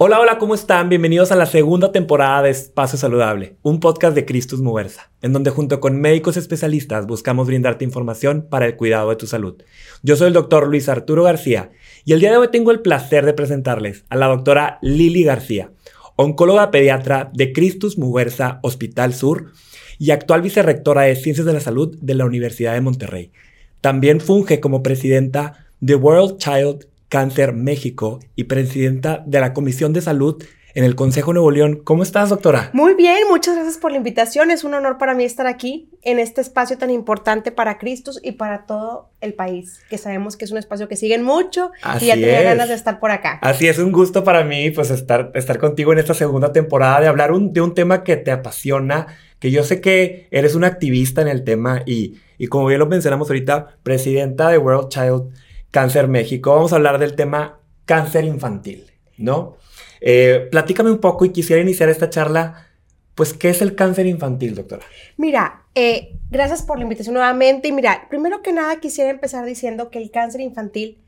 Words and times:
Hola, 0.00 0.20
hola, 0.20 0.38
¿cómo 0.38 0.54
están? 0.54 0.88
Bienvenidos 0.88 1.32
a 1.32 1.34
la 1.34 1.44
segunda 1.44 1.90
temporada 1.90 2.42
de 2.42 2.50
Espacio 2.50 2.96
Saludable, 2.96 3.56
un 3.62 3.80
podcast 3.80 4.14
de 4.14 4.24
Cristus 4.24 4.60
Muversa, 4.60 5.10
en 5.22 5.32
donde 5.32 5.50
junto 5.50 5.80
con 5.80 6.00
médicos 6.00 6.36
especialistas 6.36 7.08
buscamos 7.08 7.48
brindarte 7.48 7.84
información 7.84 8.46
para 8.48 8.66
el 8.66 8.76
cuidado 8.76 9.10
de 9.10 9.16
tu 9.16 9.26
salud. 9.26 9.60
Yo 10.04 10.14
soy 10.14 10.28
el 10.28 10.34
doctor 10.34 10.68
Luis 10.68 10.88
Arturo 10.88 11.24
García 11.24 11.72
y 12.04 12.12
el 12.12 12.20
día 12.20 12.30
de 12.30 12.36
hoy 12.36 12.46
tengo 12.52 12.70
el 12.70 12.78
placer 12.78 13.26
de 13.26 13.32
presentarles 13.32 14.04
a 14.08 14.14
la 14.14 14.28
doctora 14.28 14.78
Lili 14.82 15.24
García, 15.24 15.72
oncóloga 16.14 16.70
pediatra 16.70 17.32
de 17.34 17.52
Cristus 17.52 17.98
Muversa 17.98 18.60
Hospital 18.62 19.14
Sur 19.14 19.46
y 19.98 20.12
actual 20.12 20.42
vicerrectora 20.42 21.02
de 21.02 21.16
Ciencias 21.16 21.44
de 21.44 21.54
la 21.54 21.60
Salud 21.60 21.98
de 22.00 22.14
la 22.14 22.24
Universidad 22.24 22.74
de 22.74 22.82
Monterrey. 22.82 23.32
También 23.80 24.20
funge 24.20 24.60
como 24.60 24.84
presidenta 24.84 25.66
de 25.80 25.96
World 25.96 26.38
Child 26.38 26.86
Cáncer 27.08 27.52
México 27.52 28.20
y 28.36 28.44
presidenta 28.44 29.22
de 29.26 29.40
la 29.40 29.52
Comisión 29.52 29.92
de 29.92 30.00
Salud 30.00 30.42
en 30.74 30.84
el 30.84 30.94
Consejo 30.94 31.32
Nuevo 31.32 31.50
León. 31.50 31.80
¿Cómo 31.82 32.02
estás, 32.02 32.28
doctora? 32.28 32.70
Muy 32.72 32.94
bien, 32.94 33.16
muchas 33.28 33.56
gracias 33.56 33.78
por 33.78 33.90
la 33.90 33.96
invitación. 33.96 34.50
Es 34.50 34.62
un 34.62 34.74
honor 34.74 34.98
para 34.98 35.14
mí 35.14 35.24
estar 35.24 35.46
aquí 35.46 35.88
en 36.02 36.18
este 36.18 36.40
espacio 36.40 36.78
tan 36.78 36.90
importante 36.90 37.50
para 37.50 37.78
Cristos 37.78 38.20
y 38.22 38.32
para 38.32 38.66
todo 38.66 39.10
el 39.20 39.34
país, 39.34 39.80
que 39.90 39.98
sabemos 39.98 40.36
que 40.36 40.44
es 40.44 40.52
un 40.52 40.58
espacio 40.58 40.86
que 40.86 40.94
siguen 40.94 41.24
mucho 41.24 41.72
y 42.00 42.06
ya 42.06 42.14
tenía 42.14 42.42
ganas 42.42 42.68
de 42.68 42.74
estar 42.74 43.00
por 43.00 43.10
acá. 43.10 43.38
Así 43.42 43.66
es, 43.66 43.78
un 43.78 43.90
gusto 43.90 44.22
para 44.22 44.44
mí 44.44 44.70
pues 44.70 44.90
estar, 44.90 45.32
estar 45.34 45.58
contigo 45.58 45.92
en 45.92 45.98
esta 45.98 46.14
segunda 46.14 46.52
temporada, 46.52 47.00
de 47.00 47.08
hablar 47.08 47.32
de 47.32 47.60
un 47.60 47.74
tema 47.74 48.04
que 48.04 48.16
te 48.16 48.30
apasiona, 48.30 49.08
que 49.40 49.50
yo 49.50 49.64
sé 49.64 49.80
que 49.80 50.28
eres 50.30 50.54
una 50.54 50.68
activista 50.68 51.22
en 51.22 51.28
el 51.28 51.42
tema 51.42 51.82
y, 51.86 52.18
y 52.36 52.46
como 52.46 52.66
bien 52.66 52.78
lo 52.78 52.86
mencionamos 52.86 53.28
ahorita, 53.28 53.78
presidenta 53.82 54.50
de 54.50 54.58
World 54.58 54.90
Child 54.90 55.32
Cáncer 55.70 56.08
México. 56.08 56.54
Vamos 56.54 56.72
a 56.72 56.76
hablar 56.76 56.98
del 56.98 57.14
tema 57.14 57.60
cáncer 57.84 58.24
infantil, 58.24 58.90
¿no? 59.16 59.56
Eh, 60.00 60.48
platícame 60.50 60.90
un 60.90 60.98
poco 60.98 61.24
y 61.24 61.30
quisiera 61.30 61.62
iniciar 61.62 61.88
esta 61.88 62.10
charla. 62.10 62.66
Pues, 63.14 63.34
¿qué 63.34 63.50
es 63.50 63.62
el 63.62 63.74
cáncer 63.74 64.06
infantil, 64.06 64.54
doctora? 64.54 64.84
Mira, 65.16 65.64
eh, 65.74 66.16
gracias 66.30 66.62
por 66.62 66.78
la 66.78 66.84
invitación 66.84 67.14
nuevamente. 67.14 67.68
Y 67.68 67.72
mira, 67.72 68.06
primero 68.08 68.42
que 68.42 68.52
nada 68.52 68.78
quisiera 68.78 69.10
empezar 69.10 69.44
diciendo 69.44 69.90
que 69.90 69.98
el 69.98 70.10
cáncer 70.10 70.40
infantil 70.40 71.02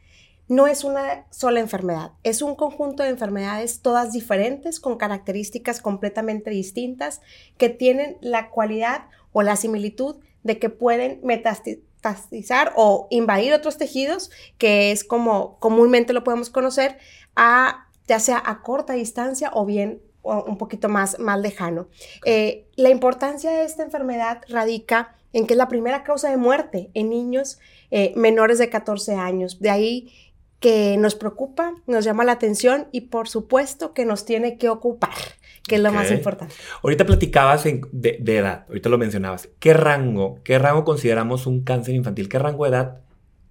no 0.49 0.67
es 0.67 0.83
una 0.83 1.27
sola 1.31 1.61
enfermedad, 1.61 2.11
es 2.25 2.43
un 2.43 2.57
conjunto 2.57 3.05
de 3.05 3.11
enfermedades 3.11 3.83
todas 3.83 4.11
diferentes, 4.11 4.81
con 4.81 4.99
características 4.99 5.81
completamente 5.81 6.51
distintas, 6.51 7.21
que 7.57 7.69
tienen 7.69 8.17
la 8.21 8.51
cualidad 8.51 9.05
o 9.31 9.43
la 9.43 9.55
similitud 9.55 10.17
de 10.43 10.59
que 10.59 10.69
pueden 10.69 11.21
metastizar 11.23 11.85
o 12.77 13.07
invadir 13.11 13.53
otros 13.53 13.77
tejidos, 13.79 14.31
que 14.59 14.93
es 14.93 15.05
como 15.05 15.59
comúnmente 15.59 16.13
lo 16.13 16.25
podemos 16.25 16.51
conocer, 16.51 16.99
a, 17.37 17.89
ya 18.09 18.19
sea 18.19 18.43
a 18.45 18.63
corta 18.63 18.95
distancia 18.95 19.51
o 19.55 19.65
bien 19.65 20.03
un 20.23 20.59
poquito 20.59 20.89
más, 20.89 21.19
más 21.19 21.41
lejano. 21.41 21.89
Eh, 22.27 22.67
la 22.77 22.91
importancia 22.91 23.51
de 23.51 23.65
esta 23.65 23.83
enfermedad 23.83 24.43
radica 24.49 25.17
en 25.33 25.47
que 25.47 25.55
es 25.55 25.59
la 25.59 25.69
primera 25.69 26.03
causa 26.05 26.29
de 26.31 26.37
muerte 26.37 26.91
en 26.95 27.09
niños 27.09 27.59
eh, 27.91 28.13
menores 28.17 28.59
de 28.59 28.69
14 28.69 29.15
años. 29.15 29.61
De 29.61 29.71
ahí 29.71 30.13
que 30.59 30.97
nos 30.99 31.15
preocupa, 31.15 31.75
nos 31.87 32.05
llama 32.05 32.25
la 32.25 32.33
atención 32.33 32.89
y 32.93 33.03
por 33.03 33.29
supuesto 33.29 33.95
que 33.95 34.05
nos 34.05 34.25
tiene 34.25 34.59
que 34.59 34.69
ocupar 34.69 35.15
que 35.67 35.77
es 35.77 35.81
lo 35.81 35.93
más 35.93 36.11
importante. 36.11 36.55
Ahorita 36.83 37.05
platicabas 37.05 37.65
de, 37.65 38.23
edad, 38.27 38.65
ahorita 38.69 38.89
lo 38.89 38.99
mencionabas. 38.99 39.49
¿Qué 39.59 39.75
rango, 39.75 40.41
qué 40.45 40.59
rango 40.59 40.85
consideramos 40.85 41.47
un 41.47 41.63
cáncer 41.63 41.95
infantil? 41.95 42.29
¿Qué 42.29 42.39
rango 42.39 42.65
de 42.65 42.71
edad 42.71 43.01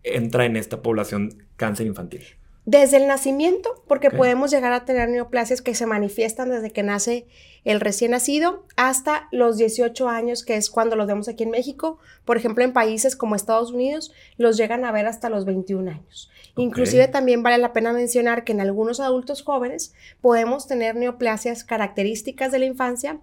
entra 0.04 0.46
en 0.46 0.58
esta 0.58 0.82
población 0.82 1.44
cáncer 1.56 1.88
infantil? 1.88 2.39
Desde 2.72 2.98
el 2.98 3.08
nacimiento, 3.08 3.84
porque 3.88 4.12
podemos 4.12 4.52
llegar 4.52 4.74
a 4.74 4.86
tener 4.86 5.10
neoplasias 5.10 5.64
que 5.64 5.74
se 5.74 5.88
manifiestan 5.88 6.52
desde 6.52 6.70
que 6.70 6.84
nace 6.84 7.26
el 7.64 7.80
recién 7.80 8.12
nacido 8.12 8.64
hasta 8.78 9.28
los 9.32 9.58
18 9.58 10.08
años, 10.08 10.44
que 10.46 10.56
es 10.56 10.70
cuando 10.70 10.96
los 10.96 11.08
vemos 11.08 11.28
aquí 11.28 11.42
en 11.42 11.50
México. 11.50 11.98
Por 12.26 12.38
ejemplo, 12.38 12.64
en 12.64 12.72
países 12.72 13.16
como 13.16 13.34
Estados 13.34 13.72
Unidos 13.72 14.14
los 14.38 14.56
llegan 14.56 14.86
a 14.86 14.92
ver 14.92 15.08
hasta 15.08 15.32
los 15.32 15.46
21 15.46 15.90
años. 15.90 16.30
Inclusive 16.58 17.08
también 17.08 17.42
vale 17.42 17.58
la 17.58 17.74
pena 17.74 17.92
mencionar 17.92 18.44
que 18.44 18.52
en 18.52 18.62
algunos 18.62 19.00
adultos 19.00 19.42
jóvenes 19.42 19.96
podemos 20.22 20.68
tener 20.68 20.96
neoplasias 20.96 21.64
características 21.64 22.52
de 22.52 22.60
la 22.60 22.66
infancia 22.66 23.20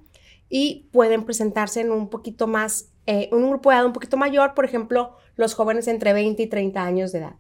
y 0.49 0.89
pueden 0.91 1.25
presentarse 1.25 1.83
en 1.83 1.93
un 1.93 2.11
poquito 2.11 2.49
más, 2.49 2.89
eh, 3.07 3.29
un 3.31 3.49
grupo 3.49 3.71
de 3.71 3.77
edad 3.77 3.87
un 3.87 3.93
poquito 3.93 4.17
mayor, 4.17 4.55
por 4.55 4.65
ejemplo, 4.65 5.15
los 5.37 5.55
jóvenes 5.55 5.87
entre 5.87 6.13
20 6.13 6.43
y 6.43 6.47
30 6.49 6.83
años 6.83 7.13
de 7.13 7.21
edad. 7.21 7.37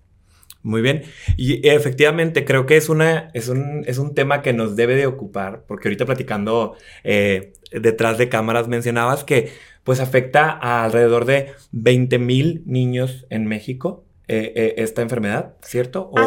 Muy 0.66 0.82
bien. 0.82 1.04
Y 1.36 1.64
efectivamente 1.68 2.44
creo 2.44 2.66
que 2.66 2.76
es, 2.76 2.88
una, 2.88 3.30
es, 3.34 3.48
un, 3.48 3.84
es 3.86 3.98
un 3.98 4.16
tema 4.16 4.42
que 4.42 4.52
nos 4.52 4.74
debe 4.74 4.96
de 4.96 5.06
ocupar, 5.06 5.62
porque 5.68 5.86
ahorita 5.86 6.06
platicando 6.06 6.74
eh, 7.04 7.52
detrás 7.70 8.18
de 8.18 8.28
cámaras 8.28 8.66
mencionabas 8.66 9.22
que 9.22 9.52
pues 9.84 10.00
afecta 10.00 10.50
a 10.50 10.82
alrededor 10.82 11.24
de 11.24 11.52
20 11.70 12.18
mil 12.18 12.64
niños 12.66 13.26
en 13.30 13.46
México. 13.46 14.02
Eh, 14.28 14.52
eh, 14.56 14.74
esta 14.78 15.02
enfermedad, 15.02 15.54
¿cierto? 15.62 16.10
O, 16.10 16.18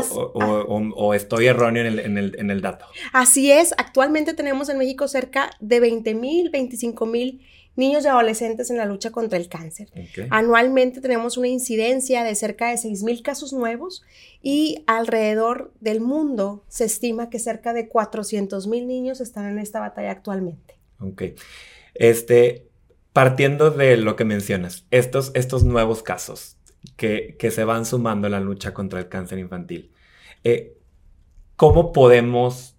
o, 0.96 1.14
estoy 1.14 1.48
erróneo 1.48 1.84
en 1.84 1.88
el, 1.88 2.00
en, 2.00 2.18
el, 2.18 2.40
en 2.40 2.50
el, 2.50 2.62
dato. 2.62 2.86
Así 3.12 3.52
es, 3.52 3.74
actualmente 3.78 4.34
tenemos 4.34 4.70
en 4.70 4.78
México 4.78 5.10
cerca 5.10 5.50
de 5.60 5.82
20 5.82 6.16
mil, 6.16 6.50
25 6.50 7.06
mil 7.06 7.42
niños 7.80 8.04
y 8.04 8.08
adolescentes 8.08 8.70
en 8.70 8.78
la 8.78 8.86
lucha 8.86 9.10
contra 9.10 9.40
el 9.40 9.50
cáncer. 9.50 9.90
Anualmente 10.30 11.02
tenemos 11.02 11.38
una 11.38 11.48
incidencia 11.48 12.24
de 12.24 12.36
cerca 12.36 12.70
de 12.70 12.76
6.000 12.76 13.24
casos 13.24 13.54
nuevos 13.54 14.04
y 14.44 14.84
alrededor 14.86 15.74
del 15.80 16.02
mundo 16.02 16.64
se 16.68 16.86
estima 16.86 17.30
que 17.30 17.40
cerca 17.40 17.74
de 17.74 17.90
400.000 17.90 18.86
niños 18.86 19.22
están 19.22 19.50
en 19.50 19.58
esta 19.58 19.80
batalla 19.80 20.12
actualmente. 20.12 20.78
Ok. 21.00 21.24
Este, 21.96 22.68
partiendo 23.14 23.72
de 23.72 23.98
lo 23.98 24.16
que 24.16 24.26
mencionas, 24.26 24.86
estos, 24.92 25.32
estos 25.34 25.64
nuevos 25.64 26.04
casos 26.04 26.58
que, 26.98 27.36
que 27.40 27.50
se 27.50 27.64
van 27.64 27.86
sumando 27.86 28.28
a 28.28 28.30
la 28.30 28.40
lucha 28.40 28.74
contra 28.74 29.00
el 29.00 29.10
cáncer 29.10 29.40
infantil, 29.40 29.92
eh, 30.44 30.78
¿cómo 31.56 31.92
podemos 31.94 32.76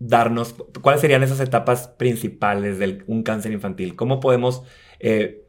darnos, 0.00 0.54
cuáles 0.82 1.00
serían 1.00 1.22
esas 1.22 1.38
etapas 1.38 1.86
principales 1.86 2.78
de 2.80 3.04
un 3.06 3.22
cáncer 3.22 3.52
infantil? 3.52 3.94
¿Cómo 3.94 4.18
podemos 4.18 4.64
eh, 4.98 5.44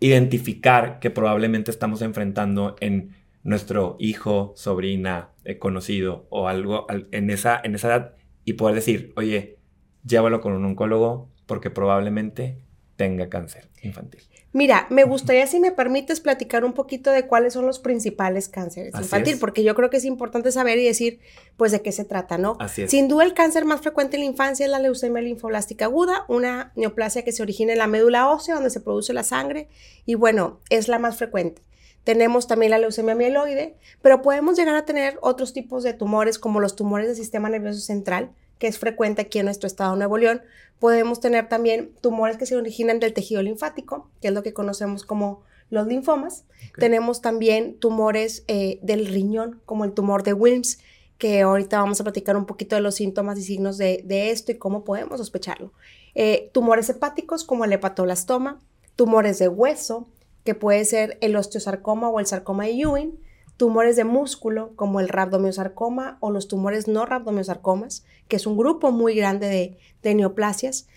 identificar 0.00 0.98
que 0.98 1.10
probablemente 1.10 1.70
estamos 1.70 2.02
enfrentando 2.02 2.76
en 2.80 3.16
nuestro 3.44 3.96
hijo, 3.98 4.52
sobrina, 4.56 5.30
eh, 5.44 5.58
conocido 5.58 6.26
o 6.28 6.48
algo 6.48 6.86
en 6.90 7.30
esa, 7.30 7.60
en 7.62 7.74
esa 7.74 7.88
edad 7.88 8.14
y 8.44 8.54
poder 8.54 8.74
decir, 8.74 9.12
oye, 9.16 9.56
llévalo 10.04 10.40
con 10.40 10.52
un 10.52 10.64
oncólogo 10.64 11.30
porque 11.46 11.70
probablemente 11.70 12.58
tenga 12.96 13.28
cáncer 13.28 13.68
infantil? 13.82 14.22
Mira, 14.54 14.86
me 14.90 15.04
gustaría, 15.04 15.46
si 15.46 15.58
me 15.60 15.72
permites, 15.72 16.20
platicar 16.20 16.64
un 16.64 16.74
poquito 16.74 17.10
de 17.10 17.26
cuáles 17.26 17.54
son 17.54 17.64
los 17.64 17.78
principales 17.78 18.50
cánceres 18.50 18.94
infantiles, 18.94 19.40
porque 19.40 19.64
yo 19.64 19.74
creo 19.74 19.88
que 19.88 19.96
es 19.96 20.04
importante 20.04 20.52
saber 20.52 20.78
y 20.78 20.84
decir, 20.84 21.20
pues, 21.56 21.72
de 21.72 21.80
qué 21.80 21.90
se 21.90 22.04
trata, 22.04 22.36
¿no? 22.36 22.56
Así 22.60 22.82
es. 22.82 22.90
Sin 22.90 23.08
duda, 23.08 23.24
el 23.24 23.32
cáncer 23.32 23.64
más 23.64 23.80
frecuente 23.80 24.16
en 24.16 24.24
la 24.24 24.26
infancia 24.26 24.66
es 24.66 24.70
la 24.70 24.78
leucemia 24.78 25.22
linfoblástica 25.22 25.86
aguda, 25.86 26.26
una 26.28 26.72
neoplasia 26.76 27.24
que 27.24 27.32
se 27.32 27.42
origina 27.42 27.72
en 27.72 27.78
la 27.78 27.86
médula 27.86 28.28
ósea, 28.28 28.54
donde 28.54 28.68
se 28.68 28.80
produce 28.80 29.14
la 29.14 29.24
sangre, 29.24 29.68
y 30.04 30.16
bueno, 30.16 30.60
es 30.68 30.86
la 30.88 30.98
más 30.98 31.16
frecuente. 31.16 31.62
Tenemos 32.04 32.46
también 32.46 32.72
la 32.72 32.78
leucemia 32.78 33.14
mieloide, 33.14 33.76
pero 34.02 34.20
podemos 34.20 34.58
llegar 34.58 34.74
a 34.74 34.84
tener 34.84 35.18
otros 35.22 35.54
tipos 35.54 35.82
de 35.82 35.94
tumores, 35.94 36.38
como 36.38 36.60
los 36.60 36.76
tumores 36.76 37.06
del 37.06 37.16
sistema 37.16 37.48
nervioso 37.48 37.80
central, 37.80 38.32
que 38.62 38.68
es 38.68 38.78
frecuente 38.78 39.22
aquí 39.22 39.40
en 39.40 39.46
nuestro 39.46 39.66
estado 39.66 39.90
de 39.90 39.98
Nuevo 39.98 40.18
León. 40.18 40.40
Podemos 40.78 41.18
tener 41.18 41.48
también 41.48 41.96
tumores 42.00 42.36
que 42.36 42.46
se 42.46 42.54
originan 42.54 43.00
del 43.00 43.12
tejido 43.12 43.42
linfático, 43.42 44.08
que 44.20 44.28
es 44.28 44.34
lo 44.34 44.44
que 44.44 44.52
conocemos 44.52 45.04
como 45.04 45.42
los 45.68 45.88
linfomas. 45.88 46.44
Tenemos 46.78 47.20
también 47.20 47.76
tumores 47.80 48.44
eh, 48.46 48.78
del 48.80 49.06
riñón, 49.06 49.60
como 49.64 49.84
el 49.84 49.94
tumor 49.94 50.22
de 50.22 50.32
Wilms, 50.32 50.78
que 51.18 51.40
ahorita 51.40 51.80
vamos 51.80 52.00
a 52.00 52.04
platicar 52.04 52.36
un 52.36 52.46
poquito 52.46 52.76
de 52.76 52.82
los 52.82 52.94
síntomas 52.94 53.36
y 53.36 53.42
signos 53.42 53.78
de, 53.78 54.30
esto 54.30 54.52
y 54.52 54.58
cómo 54.58 54.84
podemos 54.84 55.18
sospecharlo. 55.18 55.72
Eh, 56.14 56.48
tumores 56.54 56.88
hepáticos, 56.88 57.42
como 57.42 57.64
el 57.64 57.72
hepatoblastoma, 57.72 58.60
tumores 58.94 59.40
de 59.40 59.48
hueso, 59.48 60.06
que 60.44 60.54
puede 60.54 60.84
ser 60.84 61.18
el 61.20 61.34
osteosarcoma 61.34 62.08
o 62.10 62.20
el 62.20 62.26
sarcoma 62.26 62.66
de 62.66 62.80
Ewing, 62.80 63.18
tumores 63.56 63.96
de 63.96 64.04
músculo 64.04 64.72
como 64.76 65.00
el 65.00 65.08
rabdomiosarcoma 65.08 66.18
o 66.20 66.30
los 66.30 66.48
tumores 66.48 66.88
no 66.88 67.06
rabdomiosarcomas, 67.06 68.04
que 68.28 68.36
es 68.36 68.46
un 68.46 68.56
grupo 68.56 68.90
muy 68.90 69.14
grande 69.14 69.78
de, 70.02 70.14
neoplasias. 70.14 70.88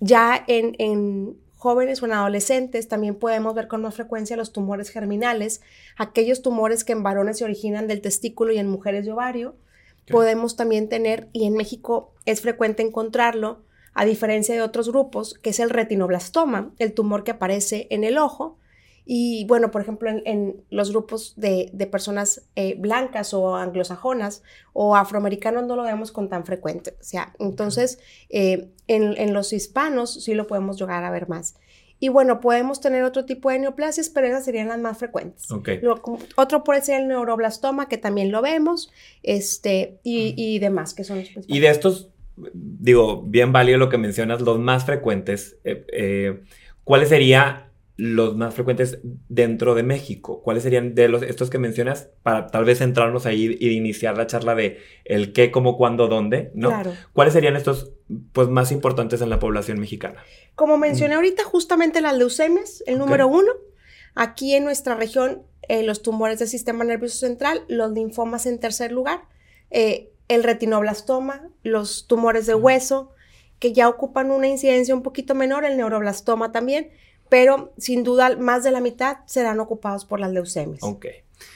Ya 0.00 0.42
en, 0.46 1.36
jóvenes 1.56 2.02
o 2.02 2.06
en 2.06 2.12
adolescentes 2.12 2.88
también 2.88 3.14
podemos 3.14 3.54
ver 3.54 3.68
con 3.68 3.82
más 3.82 3.94
frecuencia 3.94 4.36
los 4.36 4.52
tumores 4.52 4.90
germinales, 4.90 5.62
aquellos 5.96 6.42
tumores 6.42 6.84
que 6.84 6.92
en 6.92 7.02
varones 7.02 7.38
se 7.38 7.44
originan 7.44 7.88
del 7.88 8.02
testículo 8.02 8.52
y 8.52 8.58
en 8.58 8.68
mujeres 8.68 9.06
de 9.06 9.12
ovario. 9.12 9.56
Podemos 10.10 10.56
también 10.56 10.90
tener, 10.90 11.28
y 11.32 11.46
en 11.46 11.54
México 11.54 12.12
es 12.26 12.42
frecuente 12.42 12.82
encontrarlo, 12.82 13.62
a 13.94 14.04
diferencia 14.04 14.54
de 14.54 14.60
otros 14.60 14.90
grupos, 14.90 15.34
que 15.34 15.50
es 15.50 15.60
el 15.60 15.70
retinoblastoma, 15.70 16.72
el 16.78 16.92
tumor 16.92 17.24
que 17.24 17.30
aparece 17.30 17.86
en 17.90 18.04
el 18.04 18.18
ojo, 18.18 18.58
Y 19.06 19.44
bueno, 19.46 19.70
por 19.70 19.82
ejemplo, 19.82 20.10
en, 20.10 20.64
los 20.70 20.90
grupos 20.90 21.34
de, 21.36 21.70
personas 21.90 22.48
eh, 22.56 22.74
blancas 22.78 23.34
o 23.34 23.56
anglosajonas 23.56 24.42
o 24.72 24.96
afroamericanos 24.96 25.66
no 25.66 25.76
lo 25.76 25.82
vemos 25.82 26.10
con 26.12 26.28
tan 26.28 26.44
frecuente. 26.44 26.96
O 27.00 27.04
sea, 27.04 27.34
entonces 27.38 27.98
en, 28.30 28.72
en, 28.88 29.32
los 29.34 29.52
hispanos 29.52 30.24
sí 30.24 30.34
lo 30.34 30.46
podemos 30.46 30.78
llegar 30.78 31.04
a 31.04 31.10
ver 31.10 31.28
más. 31.28 31.56
Y 32.04 32.08
bueno, 32.08 32.40
podemos 32.40 32.82
tener 32.82 33.02
otro 33.04 33.24
tipo 33.24 33.50
de 33.50 33.58
neoplasias, 33.58 34.10
pero 34.10 34.26
esas 34.26 34.44
serían 34.44 34.68
las 34.68 34.78
más 34.78 34.98
frecuentes. 34.98 35.48
otro 36.36 36.62
puede 36.64 36.82
ser 36.82 37.00
el 37.00 37.08
neuroblastoma, 37.08 37.88
que 37.88 37.96
también 37.96 38.30
lo 38.30 38.42
vemos, 38.42 38.92
este, 39.22 40.00
y, 40.02 40.58
demás, 40.58 40.92
que 40.92 41.04
son 41.04 41.20
los 41.20 41.30
principales. 41.30 41.56
Y 41.56 41.60
de 41.60 41.70
estos, 41.70 42.10
digo, 42.52 43.22
bien 43.22 43.52
válido 43.52 43.78
lo 43.78 43.88
que 43.88 43.96
mencionas, 43.96 44.42
los 44.42 44.58
más 44.58 44.84
frecuentes, 44.84 45.56
eh, 45.64 45.86
eh, 45.92 46.42
¿cuáles 46.82 47.08
serían 47.08 47.70
los 47.96 48.36
más 48.36 48.54
frecuentes 48.54 48.98
dentro 49.28 49.74
de 49.74 49.82
México? 49.82 50.42
¿Cuáles 50.42 50.62
serían 50.62 50.94
de 50.94 51.08
los 51.08 51.22
estos 51.22 51.50
que 51.50 51.58
mencionas 51.58 52.10
para 52.22 52.48
tal 52.48 52.64
vez 52.64 52.78
centrarnos 52.78 53.26
ahí 53.26 53.56
y 53.60 53.70
iniciar 53.70 54.16
la 54.16 54.26
charla 54.26 54.54
de 54.54 54.78
el 55.04 55.32
qué, 55.32 55.50
cómo, 55.50 55.76
cuándo, 55.76 56.08
dónde, 56.08 56.50
¿no? 56.54 56.68
Claro. 56.68 56.92
¿Cuáles 57.12 57.34
serían 57.34 57.56
estos 57.56 57.92
pues 58.32 58.48
más 58.48 58.72
importantes 58.72 59.20
en 59.20 59.30
la 59.30 59.38
población 59.38 59.78
mexicana? 59.78 60.22
Como 60.54 60.76
mencioné 60.78 61.14
ahorita, 61.14 61.44
justamente 61.44 62.00
las 62.00 62.16
leucemias, 62.16 62.82
el 62.86 62.98
número 62.98 63.28
uno. 63.28 63.52
Aquí 64.14 64.54
en 64.54 64.64
nuestra 64.64 64.94
región, 64.94 65.42
eh, 65.68 65.82
los 65.82 66.02
tumores 66.02 66.38
del 66.38 66.48
sistema 66.48 66.84
nervioso 66.84 67.18
central, 67.18 67.64
los 67.68 67.92
linfomas 67.92 68.46
en 68.46 68.60
tercer 68.60 68.92
lugar, 68.92 69.22
eh, 69.70 70.12
el 70.28 70.44
retinoblastoma, 70.44 71.48
los 71.62 72.06
tumores 72.06 72.46
de 72.46 72.54
hueso, 72.54 73.10
que 73.58 73.72
ya 73.72 73.88
ocupan 73.88 74.30
una 74.30 74.46
incidencia 74.46 74.94
un 74.94 75.02
poquito 75.02 75.34
menor, 75.34 75.64
el 75.64 75.76
neuroblastoma 75.76 76.52
también, 76.52 76.90
pero 77.34 77.72
sin 77.78 78.04
duda 78.04 78.36
más 78.36 78.62
de 78.62 78.70
la 78.70 78.78
mitad 78.78 79.16
serán 79.26 79.58
ocupados 79.58 80.04
por 80.04 80.20
las 80.20 80.30
leucemias. 80.30 80.84
Ok. 80.84 81.06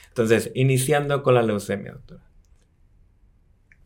Entonces, 0.08 0.50
iniciando 0.54 1.22
con 1.22 1.34
la 1.34 1.42
leucemia, 1.42 1.92
doctora. 1.92 2.24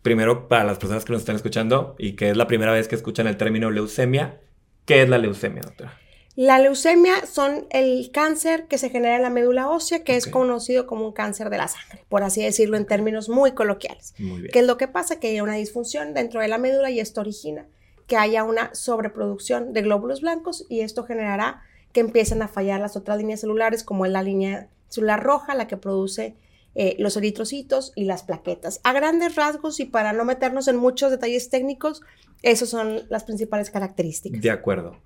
Primero, 0.00 0.48
para 0.48 0.64
las 0.64 0.78
personas 0.78 1.04
que 1.04 1.12
nos 1.12 1.20
están 1.20 1.36
escuchando 1.36 1.94
y 1.98 2.16
que 2.16 2.30
es 2.30 2.36
la 2.38 2.46
primera 2.46 2.72
vez 2.72 2.88
que 2.88 2.94
escuchan 2.94 3.26
el 3.26 3.36
término 3.36 3.70
leucemia, 3.70 4.40
¿qué 4.86 5.02
es 5.02 5.08
la 5.10 5.18
leucemia, 5.18 5.60
doctora? 5.60 6.00
La 6.34 6.58
leucemia 6.58 7.26
son 7.26 7.66
el 7.68 8.10
cáncer 8.10 8.68
que 8.68 8.78
se 8.78 8.88
genera 8.88 9.16
en 9.16 9.22
la 9.22 9.28
médula 9.28 9.68
ósea, 9.68 10.02
que 10.02 10.16
es 10.16 10.26
conocido 10.26 10.86
como 10.86 11.04
un 11.04 11.12
cáncer 11.12 11.50
de 11.50 11.58
la 11.58 11.68
sangre, 11.68 12.06
por 12.08 12.22
así 12.22 12.42
decirlo 12.42 12.78
en 12.78 12.86
términos 12.86 13.28
muy 13.28 13.52
coloquiales. 13.52 14.14
Muy 14.18 14.40
bien. 14.40 14.50
¿Qué 14.50 14.60
es 14.60 14.66
lo 14.66 14.78
que 14.78 14.88
pasa? 14.88 15.20
Que 15.20 15.28
hay 15.28 15.42
una 15.42 15.56
disfunción 15.56 16.14
dentro 16.14 16.40
de 16.40 16.48
la 16.48 16.56
médula 16.56 16.90
y 16.90 17.00
esto 17.00 17.20
origina 17.20 17.66
que 18.06 18.16
haya 18.16 18.44
una 18.44 18.74
sobreproducción 18.74 19.72
de 19.72 19.82
glóbulos 19.82 20.22
blancos 20.22 20.66
y 20.68 20.80
esto 20.80 21.04
generará 21.04 21.62
que 21.92 22.00
empiecen 22.00 22.42
a 22.42 22.48
fallar 22.48 22.80
las 22.80 22.96
otras 22.96 23.18
líneas 23.18 23.40
celulares, 23.40 23.84
como 23.84 24.06
es 24.06 24.12
la 24.12 24.22
línea 24.22 24.68
celular 24.88 25.22
roja, 25.22 25.54
la 25.54 25.66
que 25.66 25.76
produce 25.76 26.36
eh, 26.74 26.96
los 26.98 27.16
eritrocitos 27.16 27.92
y 27.94 28.04
las 28.04 28.22
plaquetas. 28.22 28.80
A 28.82 28.92
grandes 28.92 29.36
rasgos 29.36 29.78
y 29.80 29.84
para 29.84 30.12
no 30.12 30.24
meternos 30.24 30.68
en 30.68 30.76
muchos 30.76 31.10
detalles 31.10 31.50
técnicos, 31.50 32.00
esas 32.42 32.70
son 32.70 33.02
las 33.08 33.24
principales 33.24 33.70
características. 33.70 34.40
De 34.40 34.50
acuerdo. 34.50 34.96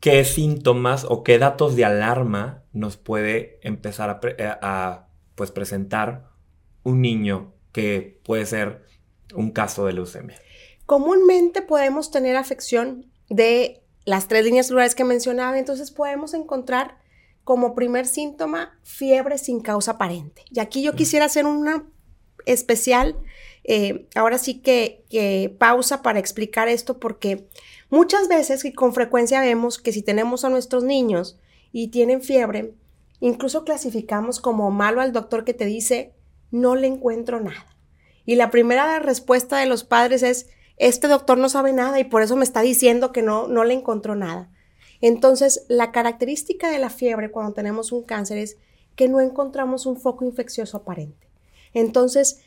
¿Qué 0.00 0.24
síntomas 0.24 1.04
o 1.08 1.24
qué 1.24 1.38
datos 1.38 1.74
de 1.74 1.84
alarma 1.84 2.62
nos 2.72 2.96
puede 2.96 3.58
empezar 3.62 4.10
a, 4.10 4.20
eh, 4.28 4.56
a 4.62 5.08
pues, 5.34 5.50
presentar 5.50 6.28
un 6.84 7.00
niño 7.00 7.54
que 7.72 8.20
puede 8.24 8.46
ser 8.46 8.84
un 9.34 9.50
caso 9.50 9.86
de 9.86 9.94
leucemia? 9.94 10.36
Comúnmente 10.86 11.62
podemos 11.62 12.10
tener 12.10 12.36
afección 12.36 13.10
de 13.28 13.82
las 14.08 14.26
tres 14.26 14.42
líneas 14.42 14.68
celulares 14.68 14.94
que 14.94 15.04
mencionaba, 15.04 15.58
entonces 15.58 15.90
podemos 15.90 16.32
encontrar 16.32 16.96
como 17.44 17.74
primer 17.74 18.06
síntoma 18.06 18.78
fiebre 18.82 19.36
sin 19.36 19.60
causa 19.60 19.92
aparente. 19.92 20.44
Y 20.50 20.60
aquí 20.60 20.82
yo 20.82 20.94
quisiera 20.94 21.26
hacer 21.26 21.44
una 21.44 21.84
especial, 22.46 23.16
eh, 23.64 24.08
ahora 24.14 24.38
sí 24.38 24.60
que, 24.60 25.04
que, 25.10 25.54
pausa 25.58 26.00
para 26.00 26.20
explicar 26.20 26.68
esto, 26.68 26.98
porque 26.98 27.48
muchas 27.90 28.28
veces 28.28 28.64
y 28.64 28.72
con 28.72 28.94
frecuencia 28.94 29.42
vemos 29.42 29.76
que 29.76 29.92
si 29.92 30.00
tenemos 30.00 30.42
a 30.46 30.48
nuestros 30.48 30.84
niños 30.84 31.38
y 31.70 31.88
tienen 31.88 32.22
fiebre, 32.22 32.72
incluso 33.20 33.62
clasificamos 33.62 34.40
como 34.40 34.70
malo 34.70 35.02
al 35.02 35.12
doctor 35.12 35.44
que 35.44 35.52
te 35.52 35.66
dice, 35.66 36.14
no 36.50 36.76
le 36.76 36.86
encuentro 36.86 37.40
nada. 37.40 37.76
Y 38.24 38.36
la 38.36 38.50
primera 38.50 39.00
respuesta 39.00 39.58
de 39.58 39.66
los 39.66 39.84
padres 39.84 40.22
es, 40.22 40.48
este 40.78 41.08
doctor 41.08 41.38
no 41.38 41.48
sabe 41.48 41.72
nada 41.72 41.98
y 42.00 42.04
por 42.04 42.22
eso 42.22 42.36
me 42.36 42.44
está 42.44 42.60
diciendo 42.60 43.12
que 43.12 43.22
no, 43.22 43.48
no 43.48 43.64
le 43.64 43.74
encontró 43.74 44.14
nada. 44.14 44.50
Entonces, 45.00 45.64
la 45.68 45.92
característica 45.92 46.70
de 46.70 46.78
la 46.78 46.90
fiebre 46.90 47.30
cuando 47.30 47.52
tenemos 47.52 47.92
un 47.92 48.02
cáncer 48.02 48.38
es 48.38 48.56
que 48.96 49.08
no 49.08 49.20
encontramos 49.20 49.86
un 49.86 49.96
foco 49.96 50.24
infeccioso 50.24 50.78
aparente. 50.78 51.28
Entonces, 51.72 52.40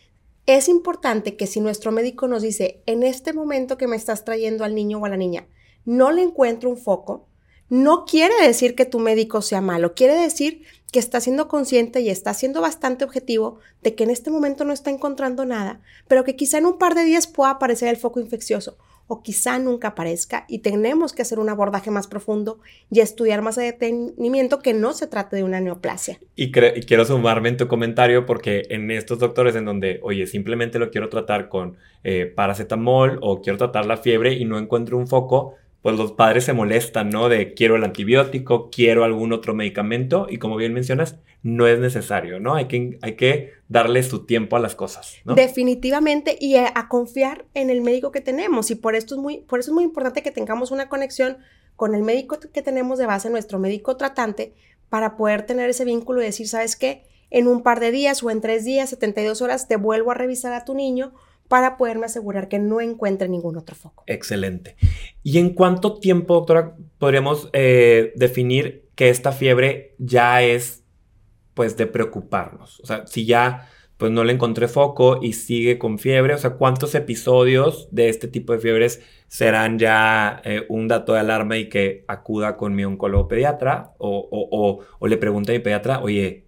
es 0.45 0.67
importante 0.67 1.37
que 1.37 1.47
si 1.47 1.61
nuestro 1.61 1.91
médico 1.91 2.27
nos 2.27 2.41
dice, 2.41 2.81
en 2.85 3.03
este 3.03 3.31
momento 3.33 3.77
que 3.77 3.87
me 3.87 3.95
estás 3.95 4.25
trayendo 4.25 4.63
al 4.63 4.75
niño 4.75 4.99
o 4.99 5.05
a 5.05 5.09
la 5.09 5.17
niña, 5.17 5.47
no 5.85 6.11
le 6.11 6.23
encuentro 6.23 6.69
un 6.69 6.77
foco, 6.77 7.27
no 7.69 8.03
quiere 8.05 8.33
decir 8.45 8.75
que 8.75 8.85
tu 8.85 8.99
médico 8.99 9.41
sea 9.41 9.61
malo, 9.61 9.93
quiere 9.93 10.15
decir 10.15 10.63
que 10.91 10.99
está 10.99 11.21
siendo 11.21 11.47
consciente 11.47 12.01
y 12.01 12.09
está 12.09 12.33
siendo 12.33 12.61
bastante 12.61 13.05
objetivo 13.05 13.59
de 13.81 13.95
que 13.95 14.03
en 14.03 14.09
este 14.09 14.29
momento 14.29 14.65
no 14.65 14.73
está 14.73 14.91
encontrando 14.91 15.45
nada, 15.45 15.81
pero 16.07 16.23
que 16.23 16.35
quizá 16.35 16.57
en 16.57 16.65
un 16.65 16.77
par 16.77 16.95
de 16.95 17.05
días 17.05 17.27
pueda 17.27 17.51
aparecer 17.51 17.87
el 17.87 17.97
foco 17.97 18.19
infeccioso 18.19 18.77
o 19.13 19.23
quizá 19.23 19.59
nunca 19.59 19.89
aparezca 19.89 20.45
y 20.47 20.59
tenemos 20.59 21.11
que 21.11 21.21
hacer 21.21 21.37
un 21.37 21.49
abordaje 21.49 21.91
más 21.91 22.07
profundo 22.07 22.59
y 22.89 23.01
estudiar 23.01 23.41
más 23.41 23.57
detenimiento 23.57 24.59
que 24.59 24.73
no 24.73 24.93
se 24.93 25.05
trate 25.05 25.35
de 25.35 25.43
una 25.43 25.59
neoplasia. 25.59 26.17
Y, 26.37 26.51
quiero 26.51 27.03
sumarme 27.03 27.49
en 27.49 27.57
tu 27.57 27.67
comentario 27.67 28.25
porque 28.25 28.63
en 28.69 28.89
estos 28.89 29.19
doctores 29.19 29.57
en 29.57 29.65
donde, 29.65 29.99
oye, 30.01 30.27
simplemente 30.27 30.79
lo 30.79 30.91
quiero 30.91 31.09
tratar 31.09 31.49
con 31.49 31.75
eh, 32.05 32.31
paracetamol 32.33 33.19
o 33.21 33.41
quiero 33.41 33.57
tratar 33.57 33.85
la 33.85 33.97
fiebre 33.97 34.33
y 34.33 34.45
no 34.45 34.57
encuentro 34.57 34.97
un 34.97 35.07
foco, 35.07 35.55
pues 35.81 35.97
los 35.97 36.11
padres 36.11 36.45
se 36.45 36.53
molestan, 36.53 37.09
¿no? 37.09 37.27
De 37.27 37.53
quiero 37.53 37.75
el 37.75 37.83
antibiótico, 37.83 38.69
quiero 38.69 39.03
algún 39.03 39.33
otro 39.33 39.53
medicamento 39.53 40.27
y 40.29 40.37
como 40.37 40.55
bien 40.55 40.73
mencionas, 40.73 41.17
no 41.43 41.65
es 41.65 41.79
necesario, 41.79 42.39
¿no? 42.39 42.53
Hay 42.53 42.67
que, 42.67 42.99
hay 43.01 43.15
que 43.15 43.53
darle 43.67 44.03
su 44.03 44.25
tiempo 44.25 44.55
a 44.55 44.59
las 44.59 44.75
cosas, 44.75 45.15
¿no? 45.25 45.33
Definitivamente 45.33 46.37
y 46.39 46.55
a, 46.57 46.73
confiar 46.87 47.45
en 47.53 47.69
el 47.69 47.81
médico 47.81 48.11
que 48.11 48.21
tenemos 48.21 48.69
y 48.69 48.75
por, 48.75 48.95
esto 48.95 49.15
es 49.15 49.21
muy, 49.21 49.39
por 49.39 49.59
eso 49.59 49.71
es 49.71 49.75
muy 49.75 49.83
importante 49.83 50.21
que 50.21 50.31
tengamos 50.31 50.71
una 50.71 50.87
conexión 50.87 51.37
con 51.75 51.95
el 51.95 52.03
médico 52.03 52.39
que 52.39 52.61
tenemos 52.61 52.99
de 52.99 53.07
base, 53.07 53.29
nuestro 53.31 53.57
médico 53.57 53.97
tratante, 53.97 54.53
para 54.89 55.17
poder 55.17 55.45
tener 55.45 55.69
ese 55.69 55.85
vínculo 55.85 56.21
y 56.21 56.25
decir, 56.25 56.47
¿sabes 56.47 56.75
qué? 56.75 57.03
En 57.31 57.47
un 57.47 57.63
par 57.63 57.79
de 57.79 57.91
días 57.91 58.21
o 58.21 58.29
en 58.29 58.41
tres 58.41 58.65
días, 58.65 58.89
72 58.89 59.41
horas, 59.41 59.67
te 59.67 59.77
vuelvo 59.77 60.11
a 60.11 60.15
revisar 60.15 60.53
a 60.53 60.65
tu 60.65 60.75
niño 60.75 61.13
para 61.51 61.75
poderme 61.75 62.05
asegurar 62.05 62.47
que 62.47 62.59
no 62.59 62.79
encuentre 62.79 63.27
ningún 63.27 63.57
otro 63.57 63.75
foco. 63.75 64.05
Excelente. 64.07 64.77
¿Y 65.21 65.37
en 65.37 65.53
cuánto 65.53 65.99
tiempo, 65.99 66.35
doctora, 66.35 66.77
podríamos 66.97 67.49
eh, 67.51 68.13
definir 68.15 68.87
que 68.95 69.09
esta 69.09 69.33
fiebre 69.33 69.93
ya 69.97 70.41
es, 70.41 70.85
pues, 71.53 71.75
de 71.75 71.87
preocuparnos? 71.87 72.79
O 72.79 72.85
sea, 72.85 73.05
si 73.05 73.25
ya, 73.25 73.67
pues, 73.97 74.13
no 74.13 74.23
le 74.23 74.31
encontré 74.31 74.69
foco 74.69 75.19
y 75.21 75.33
sigue 75.33 75.77
con 75.77 75.99
fiebre, 75.99 76.35
o 76.35 76.37
sea, 76.37 76.51
¿cuántos 76.51 76.95
episodios 76.95 77.89
de 77.91 78.07
este 78.07 78.29
tipo 78.29 78.53
de 78.53 78.59
fiebres 78.59 79.01
serán 79.27 79.77
ya 79.77 80.41
eh, 80.45 80.65
un 80.69 80.87
dato 80.87 81.11
de 81.11 81.19
alarma 81.19 81.57
y 81.57 81.67
que 81.67 82.05
acuda 82.07 82.55
con 82.55 82.75
mi 82.75 82.85
oncólogo 82.85 83.27
pediatra 83.27 83.91
o, 83.97 84.25
o, 84.31 84.85
o 84.97 85.07
le 85.07 85.17
pregunte 85.17 85.51
a 85.51 85.55
mi 85.55 85.59
pediatra, 85.59 85.99
oye, 85.99 86.45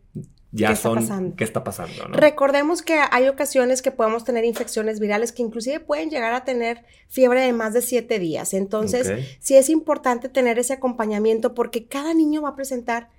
ya 0.54 0.70
¿Qué 0.70 0.76
son 0.76 1.00
está 1.00 1.20
qué 1.36 1.44
está 1.44 1.64
pasando. 1.64 2.06
Recordemos 2.10 2.84
que 2.84 3.00
hay 3.12 3.28
ocasiones 3.28 3.82
que 3.82 3.90
podemos 3.90 4.24
tener 4.24 4.46
infecciones 4.46 5.00
virales 5.00 5.32
que 5.32 5.42
inclusive 5.42 5.80
pueden 5.80 6.12
llegar 6.12 6.34
a 6.34 6.46
tener 6.46 6.86
fiebre 7.08 7.42
de 7.42 7.54
más 7.54 7.74
de 7.74 7.82
siete 7.82 8.20
días. 8.20 8.54
Entonces, 8.54 9.12
sí 9.40 9.56
es 9.56 9.70
importante 9.70 10.30
tener 10.30 10.60
ese 10.60 10.74
acompañamiento 10.74 11.56
porque 11.56 11.88
cada 11.88 12.14
niño 12.14 12.44
va 12.44 12.50
a 12.50 12.56
presentar 12.56 13.10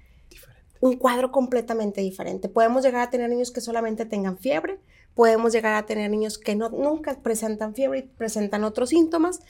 un 0.78 0.96
cuadro 0.96 1.32
completamente 1.32 2.02
diferente. 2.02 2.48
Podemos 2.48 2.84
llegar 2.84 3.02
a 3.02 3.10
tener 3.10 3.28
niños 3.28 3.50
que 3.50 3.60
solamente 3.60 4.06
tengan 4.06 4.38
fiebre, 4.38 4.78
podemos 5.14 5.52
llegar 5.52 5.74
a 5.74 5.86
tener 5.86 6.10
niños 6.10 6.38
que 6.38 6.54
no, 6.54 6.68
nunca 6.68 7.16
presentan 7.20 7.74
fiebre 7.74 7.98
y 7.98 8.02
presentan 8.02 8.62
otros 8.62 8.90
síntomas 8.90 9.40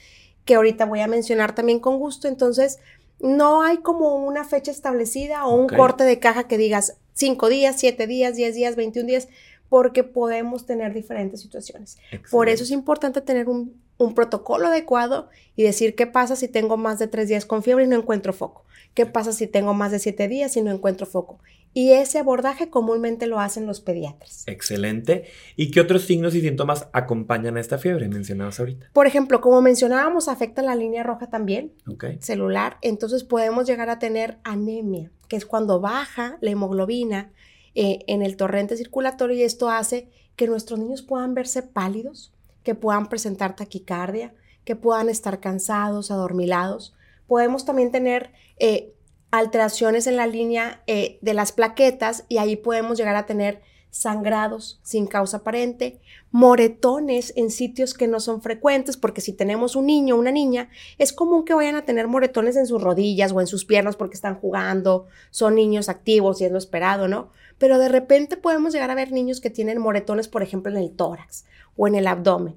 que 0.43 0.55
ahorita 0.55 0.85
voy 0.85 1.01
a 1.01 1.07
mencionar 1.07 1.53
también 1.53 1.79
con 1.79 1.99
gusto. 1.99 2.27
Entonces, 2.27 2.79
no 3.25 3.63
hay 3.63 3.77
como 3.77 4.17
una 4.17 4.43
fecha 4.43 4.71
establecida 4.71 5.45
o 5.45 5.55
un 5.55 5.67
corte 5.67 6.03
de 6.03 6.19
caja 6.19 6.47
que 6.47 6.57
digas, 6.57 6.97
5 7.13 7.49
días, 7.49 7.75
7 7.79 8.05
días, 8.07 8.35
10 8.35 8.55
días, 8.55 8.75
21 8.75 9.07
días, 9.07 9.27
porque 9.67 10.03
podemos 10.03 10.65
tener 10.65 10.93
diferentes 10.93 11.41
situaciones. 11.41 11.97
Por 12.29 12.49
eso 12.49 12.63
es 12.63 12.71
importante 12.71 13.21
tener 13.21 13.49
un, 13.49 13.83
protocolo 14.13 14.67
adecuado 14.67 15.29
y 15.55 15.63
decir 15.63 15.95
qué 15.95 16.05
pasa 16.05 16.35
si 16.35 16.47
tengo 16.47 16.77
más 16.77 16.99
de 16.99 17.07
3 17.07 17.27
días 17.27 17.45
con 17.45 17.63
fiebre 17.63 17.85
y 17.85 17.87
no 17.87 17.95
encuentro 17.95 18.31
foco. 18.31 18.63
¿Qué 18.95 19.05
pasa 19.05 19.31
si 19.33 19.45
tengo 19.45 19.75
más 19.75 19.91
de 19.91 19.99
7 19.99 20.27
días 20.27 20.57
y 20.57 20.63
no 20.63 20.71
encuentro 20.71 21.05
foco? 21.05 21.37
y 21.77 21.91
ese 21.91 22.19
abordaje 22.19 22.69
comúnmente 22.69 23.27
lo 23.27 23.37
hacen 23.41 23.65
los 23.67 23.81
pediatras. 23.81 24.45
Excelente. 24.47 25.25
¿Y 25.57 25.71
qué 25.71 25.81
otros 25.81 26.03
signos 26.03 26.33
y 26.33 26.39
síntomas 26.39 26.87
acompañan 26.93 27.57
a 27.57 27.59
esta 27.59 27.77
fiebre 27.77 28.07
mencionados 28.07 28.61
ahorita? 28.61 28.87
Por 28.93 29.07
ejemplo, 29.07 29.41
como 29.41 29.61
mencionábamos, 29.61 30.29
afecta 30.29 30.61
la 30.61 30.73
línea 30.73 31.03
roja 31.03 31.27
también, 31.27 31.73
Ok. 31.85 32.05
celular, 32.21 32.77
entonces 32.81 33.25
podemos 33.25 33.67
llegar 33.67 33.89
a 33.89 33.99
tener 33.99 34.37
anemia, 34.45 35.11
que 35.27 35.35
es 35.35 35.45
cuando 35.45 35.81
baja 35.81 36.37
la 36.39 36.51
hemoglobina 36.51 37.33
eh, 37.75 37.99
en 38.07 38.21
el 38.21 38.37
torrente 38.37 38.77
circulatorio 38.77 39.35
y 39.35 39.43
esto 39.43 39.69
hace 39.69 40.07
que 40.37 40.47
nuestros 40.47 40.79
niños 40.79 41.01
puedan 41.01 41.33
verse 41.33 41.61
pálidos, 41.61 42.31
que 42.63 42.73
puedan 42.73 43.09
presentar 43.09 43.57
taquicardia, 43.57 44.33
que 44.63 44.77
puedan 44.77 45.09
estar 45.09 45.41
cansados, 45.41 46.09
adormilados. 46.09 46.95
Podemos 47.27 47.65
también 47.65 47.91
tener 47.91 48.31
eh, 48.57 48.93
alteraciones 49.31 50.07
en 50.07 50.15
la 50.15 50.27
línea 50.27 50.83
eh, 50.87 51.19
de 51.21 51.33
las 51.33 51.51
plaquetas 51.51 52.25
y 52.29 52.37
ahí 52.37 52.55
podemos 52.55 52.97
llegar 52.97 53.15
a 53.15 53.25
tener 53.25 53.61
sangrados 53.95 54.81
sin 54.83 55.07
causa 55.07 55.37
aparente, 55.37 56.01
moretones 56.29 57.31
en 57.37 57.49
sitios 57.49 57.93
que 57.93 58.09
no 58.09 58.19
son 58.19 58.41
frecuentes, 58.41 58.97
porque 58.97 59.21
si 59.21 59.31
tenemos 59.31 59.77
un 59.77 59.85
niño 59.85 60.15
o 60.15 60.19
una 60.19 60.31
niña, 60.31 60.69
es 60.97 61.13
común 61.13 61.45
que 61.45 61.53
vayan 61.53 61.77
a 61.77 61.85
tener 61.85 62.09
moretones 62.09 62.57
en 62.57 62.67
sus 62.67 62.81
rodillas 62.81 63.31
o 63.31 63.39
en 63.39 63.47
sus 63.47 63.63
piernas 63.63 63.95
porque 63.95 64.15
están 64.15 64.35
jugando, 64.35 65.05
son 65.31 65.55
niños 65.55 65.87
activos 65.87 66.41
y 66.41 66.43
es 66.43 66.51
lo 66.51 66.57
esperado, 66.57 67.07
¿no? 67.07 67.29
Pero 67.57 67.79
de 67.79 67.87
repente 67.87 68.35
podemos 68.35 68.73
llegar 68.73 68.91
a 68.91 68.95
ver 68.95 69.13
niños 69.13 69.39
que 69.39 69.49
tienen 69.49 69.79
moretones, 69.79 70.27
por 70.27 70.43
ejemplo, 70.43 70.73
en 70.73 70.77
el 70.77 70.91
tórax 70.91 71.45
o 71.77 71.87
en 71.87 71.95
el 71.95 72.07
abdomen. 72.07 72.55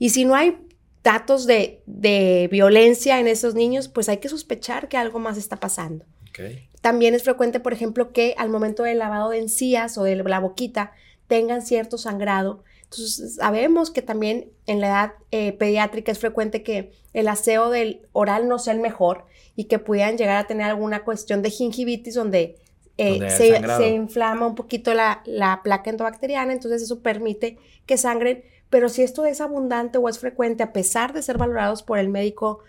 Y 0.00 0.10
si 0.10 0.24
no 0.24 0.34
hay 0.34 0.58
datos 1.02 1.46
de, 1.46 1.82
de 1.86 2.48
violencia 2.50 3.18
en 3.20 3.26
esos 3.26 3.54
niños, 3.54 3.88
pues 3.88 4.08
hay 4.08 4.18
que 4.18 4.28
sospechar 4.28 4.88
que 4.88 4.96
algo 4.96 5.18
más 5.18 5.36
está 5.36 5.56
pasando. 5.56 6.04
Ok. 6.28 6.40
También 6.80 7.14
es 7.14 7.22
frecuente, 7.22 7.60
por 7.60 7.72
ejemplo, 7.72 8.12
que 8.12 8.34
al 8.36 8.48
momento 8.48 8.82
del 8.82 8.98
lavado 8.98 9.30
de 9.30 9.38
encías 9.38 9.96
o 9.98 10.04
de 10.04 10.16
la 10.16 10.40
boquita 10.40 10.92
tengan 11.28 11.62
cierto 11.62 11.96
sangrado. 11.98 12.64
Entonces, 12.82 13.36
sabemos 13.36 13.90
que 13.90 14.02
también 14.02 14.50
en 14.66 14.80
la 14.80 14.86
edad 14.88 15.12
eh, 15.30 15.52
pediátrica 15.52 16.12
es 16.12 16.18
frecuente 16.18 16.62
que 16.62 16.92
el 17.14 17.28
aseo 17.28 17.70
del 17.70 18.02
oral 18.12 18.48
no 18.48 18.58
sea 18.58 18.74
el 18.74 18.80
mejor 18.80 19.26
y 19.56 19.64
que 19.64 19.78
pudieran 19.78 20.18
llegar 20.18 20.36
a 20.36 20.46
tener 20.46 20.66
alguna 20.66 21.04
cuestión 21.04 21.40
de 21.40 21.50
gingivitis 21.50 22.14
donde, 22.14 22.58
eh, 22.98 23.10
Donde 23.10 23.30
se, 23.30 23.66
se 23.78 23.88
inflama 23.90 24.46
un 24.46 24.54
poquito 24.54 24.92
la, 24.92 25.22
la 25.24 25.60
placa 25.62 25.88
endobacteriana, 25.88 26.52
entonces 26.52 26.82
eso 26.82 27.00
permite 27.00 27.58
que 27.86 27.96
sangren. 27.96 28.44
Pero 28.72 28.88
si 28.88 29.02
esto 29.02 29.26
es 29.26 29.42
abundante 29.42 29.98
o 29.98 30.08
es 30.08 30.18
frecuente, 30.18 30.62
a 30.62 30.72
pesar 30.72 31.12
de 31.12 31.20
ser 31.20 31.36
valorados 31.36 31.82
por 31.82 31.98
el 31.98 32.08
médico, 32.08 32.60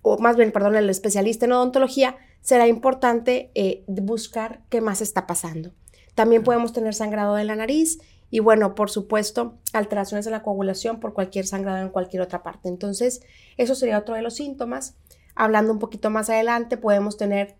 o 0.00 0.16
más 0.16 0.34
bien, 0.34 0.52
perdón, 0.52 0.74
el 0.74 0.88
especialista 0.88 1.44
en 1.44 1.52
odontología, 1.52 2.16
será 2.40 2.66
importante 2.66 3.50
eh, 3.54 3.84
buscar 3.86 4.62
qué 4.70 4.80
más 4.80 5.02
está 5.02 5.26
pasando. 5.26 5.72
También 6.14 6.44
podemos 6.44 6.72
tener 6.72 6.94
sangrado 6.94 7.34
de 7.34 7.44
la 7.44 7.56
nariz 7.56 7.98
y 8.30 8.38
bueno, 8.38 8.74
por 8.74 8.88
supuesto, 8.88 9.58
alteraciones 9.74 10.24
en 10.24 10.32
la 10.32 10.42
coagulación 10.42 10.98
por 10.98 11.12
cualquier 11.12 11.46
sangrado 11.46 11.82
en 11.82 11.90
cualquier 11.90 12.22
otra 12.22 12.42
parte. 12.42 12.70
Entonces, 12.70 13.20
eso 13.58 13.74
sería 13.74 13.98
otro 13.98 14.14
de 14.14 14.22
los 14.22 14.36
síntomas. 14.36 14.96
Hablando 15.34 15.74
un 15.74 15.78
poquito 15.78 16.08
más 16.08 16.30
adelante, 16.30 16.78
podemos 16.78 17.18
tener 17.18 17.56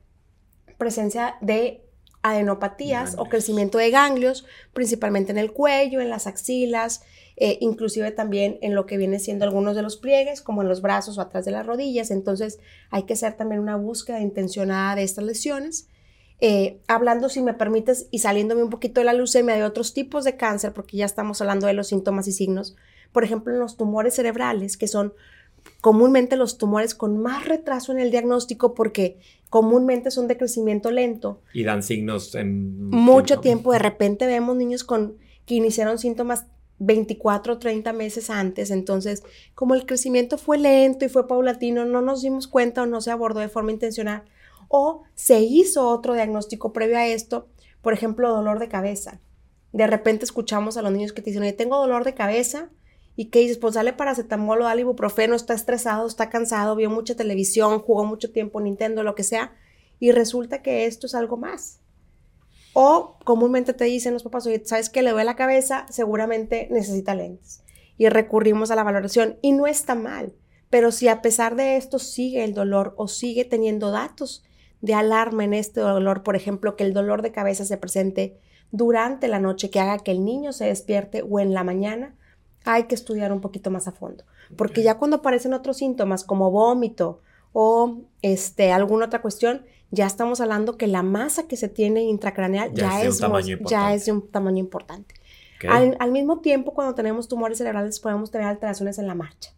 presencia 0.78 1.37
de 1.42 1.85
adenopatías 2.23 3.16
o 3.19 3.26
crecimiento 3.26 3.76
de 3.76 3.90
ganglios, 3.90 4.47
principalmente 4.73 5.33
en 5.33 5.38
el 5.38 5.52
cuello, 5.52 6.00
en 6.00 6.09
las 6.09 6.26
axilas, 6.26 7.02
eh, 7.42 7.56
inclusive 7.62 8.11
también 8.11 8.59
en 8.61 8.75
lo 8.75 8.85
que 8.85 8.99
viene 8.99 9.18
siendo 9.18 9.47
algunos 9.47 9.75
de 9.75 9.80
los 9.80 9.97
pliegues, 9.97 10.42
como 10.42 10.61
en 10.61 10.68
los 10.68 10.82
brazos 10.82 11.16
o 11.16 11.23
atrás 11.23 11.47
de 11.47 11.50
las 11.50 11.64
rodillas. 11.64 12.11
Entonces 12.11 12.61
hay 12.90 13.04
que 13.04 13.14
hacer 13.14 13.32
también 13.32 13.62
una 13.62 13.76
búsqueda 13.76 14.20
intencionada 14.20 14.94
de 14.94 15.04
estas 15.04 15.25
lesiones. 15.25 15.88
Eh, 16.42 16.80
hablando, 16.87 17.30
si 17.30 17.40
me 17.40 17.54
permites, 17.54 18.09
y 18.11 18.18
saliéndome 18.18 18.62
un 18.62 18.68
poquito 18.68 19.00
de 19.00 19.06
la 19.06 19.14
leucemia 19.14 19.54
de 19.54 19.64
otros 19.64 19.94
tipos 19.94 20.25
de 20.25 20.37
cáncer, 20.37 20.75
porque 20.75 20.99
ya 20.99 21.06
estamos 21.06 21.40
hablando 21.40 21.66
de 21.66 21.73
los 21.73 21.88
síntomas 21.88 22.28
y 22.28 22.32
signos, 22.32 22.76
por 23.11 23.25
ejemplo, 23.25 23.54
en 23.54 23.59
los 23.59 23.78
tumores 23.78 24.16
cerebrales, 24.16 24.76
que 24.76 24.87
son 24.87 25.14
comúnmente 25.80 26.37
los 26.37 26.59
tumores 26.59 26.94
con 26.94 27.16
más 27.23 27.47
retraso 27.47 27.90
en 27.90 28.00
el 28.00 28.11
diagnóstico 28.11 28.75
porque 28.75 29.18
comúnmente 29.49 30.11
son 30.11 30.28
de 30.28 30.37
crecimiento 30.37 30.90
lento. 30.90 31.40
Y 31.54 31.64
dan 31.64 31.82
signos 31.82 32.35
en... 32.35 32.90
Mucho 32.90 33.40
tiempo, 33.40 33.73
de 33.73 33.78
repente 33.78 34.26
vemos 34.26 34.56
niños 34.56 34.85
con, 34.85 35.16
que 35.47 35.54
iniciaron 35.54 35.99
síntomas 35.99 36.47
24 36.80 37.54
o 37.54 37.58
30 37.58 37.92
meses 37.92 38.30
antes, 38.30 38.70
entonces 38.70 39.22
como 39.54 39.75
el 39.75 39.87
crecimiento 39.87 40.37
fue 40.37 40.58
lento 40.58 41.04
y 41.04 41.08
fue 41.08 41.28
paulatino, 41.28 41.84
no 41.84 42.02
nos 42.02 42.22
dimos 42.22 42.49
cuenta 42.49 42.82
o 42.82 42.87
no 42.87 43.00
se 43.00 43.12
abordó 43.12 43.40
de 43.40 43.49
forma 43.49 43.70
intencional 43.70 44.25
o 44.68 45.04
se 45.14 45.40
hizo 45.40 45.88
otro 45.88 46.14
diagnóstico 46.14 46.72
previo 46.72 46.99
a 46.99 47.06
esto, 47.06 47.49
por 47.82 47.92
ejemplo, 47.92 48.30
dolor 48.30 48.58
de 48.58 48.68
cabeza. 48.68 49.20
De 49.72 49.87
repente 49.87 50.25
escuchamos 50.25 50.76
a 50.76 50.82
los 50.82 50.92
niños 50.92 51.12
que 51.12 51.22
te 51.22 51.30
dicen, 51.30 51.56
tengo 51.56 51.76
dolor 51.76 52.04
de 52.04 52.14
cabeza, 52.14 52.70
y 53.16 53.26
que 53.26 53.40
dices, 53.40 53.58
pues 53.58 53.75
dale 53.75 53.92
paracetamol 53.92 54.62
o 54.62 54.64
dale 54.64 54.80
ibuprofeno, 54.80 55.34
está 55.34 55.52
estresado, 55.52 56.06
está 56.06 56.30
cansado, 56.30 56.75
vio 56.76 56.88
mucha 56.88 57.14
televisión, 57.14 57.80
jugó 57.80 58.06
mucho 58.06 58.32
tiempo 58.32 58.62
Nintendo, 58.62 59.02
lo 59.02 59.14
que 59.14 59.25
sea, 59.25 59.52
y 59.99 60.12
resulta 60.12 60.62
que 60.62 60.87
esto 60.87 61.06
es 61.06 61.14
algo 61.14 61.37
más. 61.37 61.79
O 62.73 63.19
comúnmente 63.25 63.73
te 63.73 63.85
dicen 63.85 64.12
los 64.12 64.23
papás, 64.23 64.47
oye, 64.47 64.62
¿sabes 64.65 64.91
que 64.91 65.03
le 65.03 65.11
duele 65.11 65.25
la 65.25 65.37
cabeza? 65.37 65.87
Seguramente 65.91 66.69
necesita 66.71 67.15
lentes. 67.15 67.62
Y 67.97 68.09
recurrimos 68.09 68.71
a 68.71 68.77
la 68.77 68.85
valoración. 68.85 69.39
Y 69.43 69.53
no 69.53 69.67
está 69.67 69.95
mal. 69.95 70.35
Pero 70.71 70.93
si 70.93 71.09
a 71.09 71.21
pesar 71.21 71.57
de 71.57 71.77
esto 71.77 71.99
sigue 71.99 72.45
el 72.45 72.55
dolor 72.55 72.95
o 72.97 73.09
sigue 73.09 73.45
teniendo 73.45 73.91
datos 73.91 74.45
de 74.81 74.95
alarma 74.95 75.45
en 75.45 75.53
este 75.53 75.81
dolor, 75.81 76.23
por 76.23 76.37
ejemplo, 76.37 76.77
que 76.77 76.85
el 76.85 76.95
dolor 76.95 77.23
de 77.23 77.33
cabeza 77.33 77.65
se 77.65 77.77
presente 77.77 78.39
durante 78.71 79.27
la 79.27 79.41
noche, 79.41 79.69
que 79.69 79.81
haga 79.81 79.99
que 79.99 80.12
el 80.12 80.25
niño 80.25 80.53
se 80.53 80.67
despierte 80.67 81.23
o 81.29 81.41
en 81.41 81.53
la 81.55 81.65
mañana, 81.65 82.17
hay 82.65 82.85
que 82.85 82.95
estudiar 82.95 83.33
un 83.33 83.41
poquito 83.41 83.71
más 83.71 83.89
a 83.89 83.93
fondo. 83.93 84.25
Porque 84.57 84.83
ya 84.83 84.97
cuando 84.97 85.19
aparecen 85.19 85.55
otros 85.55 85.79
síntomas 85.79 86.25
como 86.25 86.50
vómito 86.50 87.21
o 87.52 87.99
este, 88.23 88.73
alguna 88.73 89.07
otra 89.07 89.23
cuestión, 89.23 89.64
ya 89.90 90.07
estamos 90.07 90.40
hablando 90.40 90.76
que 90.76 90.87
la 90.87 91.02
masa 91.02 91.49
que 91.49 91.57
se 91.57 91.69
tiene 91.69 92.02
intracraneal 92.04 92.73
Ya 92.73 92.83
ya, 92.83 93.02
es 93.02 93.19
de 93.19 93.26
es, 93.38 93.47
ya 93.47 93.52
importante. 93.52 93.95
es 93.95 94.04
de 94.07 94.12
un 94.12 94.28
tamaño 94.28 94.59
importante. 94.59 95.14
Al, 95.69 95.97
al 96.00 96.11
mismo 96.11 96.40
tiempo, 96.40 96.73
cuando 96.73 96.95
tenemos 96.95 97.28
tumores 97.28 97.59
cerebrales, 97.59 98.00
podemos 98.00 98.30
tener 98.30 98.47
alteraciones 98.47 98.99
en 98.99 99.07
la 99.07 99.14
marcha. 99.14 99.52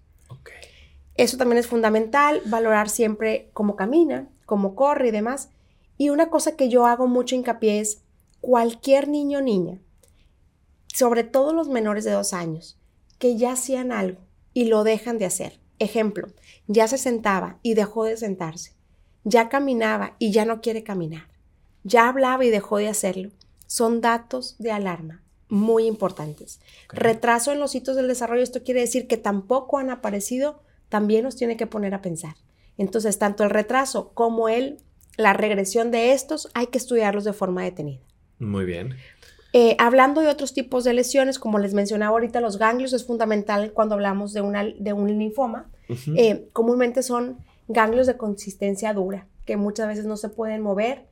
Eso 1.15 1.37
también 1.37 1.59
es 1.59 1.67
fundamental, 1.67 2.41
valorar 2.47 2.89
siempre 2.89 3.51
cómo 3.53 3.77
camina, 3.77 4.29
cómo 4.47 4.75
corre 4.75 5.09
y 5.09 5.11
demás. 5.11 5.51
Y 5.99 6.09
una 6.09 6.31
cosa 6.31 6.57
que 6.57 6.69
yo 6.69 6.87
hago 6.87 7.07
mucho 7.07 7.35
hincapié 7.37 7.81
es 7.81 8.03
cualquier 8.41 9.09
niño 9.09 9.39
o 9.39 9.43
niña, 9.43 9.79
sobre 10.89 11.23
todo 11.23 11.53
los 11.53 11.69
menores 11.69 12.05
de 12.05 12.13
dos 12.13 12.33
años, 12.33 12.79
que 13.19 13.37
ya 13.37 13.53
hacían 13.53 13.93
algo 13.93 14.21
y 14.55 14.65
lo 14.65 14.85
dejan 14.85 15.19
de 15.19 15.27
hacer. 15.27 15.61
Ejemplo, 15.79 16.29
ya 16.67 16.89
se 16.89 16.99
sentaba 16.99 17.59
y 17.63 17.75
dejó 17.75 18.05
de 18.05 18.17
sentarse. 18.17 18.73
Ya 19.25 19.49
caminaba 19.49 20.17
y 20.19 20.33
ya 20.33 20.45
no 20.45 20.61
quiere 20.61 20.83
caminar. 20.83 21.29
Ya 21.85 22.09
hablaba 22.09 22.45
y 22.45 22.51
dejó 22.51 22.79
de 22.79 22.89
hacerlo. 22.89 23.31
Son 23.67 24.01
datos 24.01 24.57
de 24.59 24.73
alarma 24.73 25.23
muy 25.53 25.87
importantes. 25.87 26.61
Retraso 26.89 27.53
en 27.53 27.61
los 27.61 27.75
hitos 27.75 27.95
del 27.95 28.09
desarrollo, 28.09 28.43
esto 28.43 28.63
quiere 28.63 28.81
decir 28.81 29.07
que 29.07 29.19
tampoco 29.19 29.77
han 29.77 29.91
aparecido, 29.91 30.63
también 30.89 31.25
nos 31.25 31.37
tiene 31.37 31.59
que 31.59 31.67
poner 31.67 31.93
a 31.93 32.01
pensar. 32.01 32.37
Entonces, 32.79 33.19
tanto 33.19 33.45
el 33.45 33.51
retraso 33.51 34.13
como 34.15 34.49
el, 34.49 34.79
la 35.19 35.35
regresión 35.35 35.91
de 35.91 36.13
estos 36.13 36.49
hay 36.55 36.69
que 36.69 36.79
estudiarlos 36.79 37.25
de 37.25 37.35
forma 37.35 37.63
detenida. 37.65 38.01
Muy 38.39 38.65
bien. 38.65 38.97
Eh, 39.53 39.77
hablando 39.79 40.23
de 40.23 40.29
otros 40.29 40.55
tipos 40.55 40.85
de 40.85 40.95
lesiones, 40.95 41.39
como 41.39 41.59
les 41.59 41.75
mencionaba 41.75 42.13
ahorita, 42.13 42.41
los 42.41 42.57
ganglios 42.57 42.95
es 42.95 43.07
fundamental 43.07 43.73
cuando 43.73 43.95
hablamos 43.95 44.33
de, 44.33 44.41
una, 44.41 44.65
de 44.65 44.93
un 44.95 45.19
linfoma. 45.19 45.71
Eh, 46.17 46.49
comúnmente 46.53 47.03
son 47.03 47.39
ganglios 47.69 48.07
de 48.07 48.17
consistencia 48.17 48.93
dura, 48.93 49.27
que 49.45 49.57
muchas 49.57 49.89
veces 49.89 50.05
no 50.05 50.17
se 50.17 50.29
pueden 50.29 50.63
mover. 50.63 51.07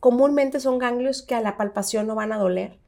Comúnmente 0.00 0.60
son 0.60 0.78
ganglios 0.78 1.22
que 1.22 1.34
a 1.34 1.40
la 1.40 1.56
palpación 1.56 2.06
no 2.06 2.14
van 2.14 2.32
a 2.32 2.38
doler. 2.38 2.78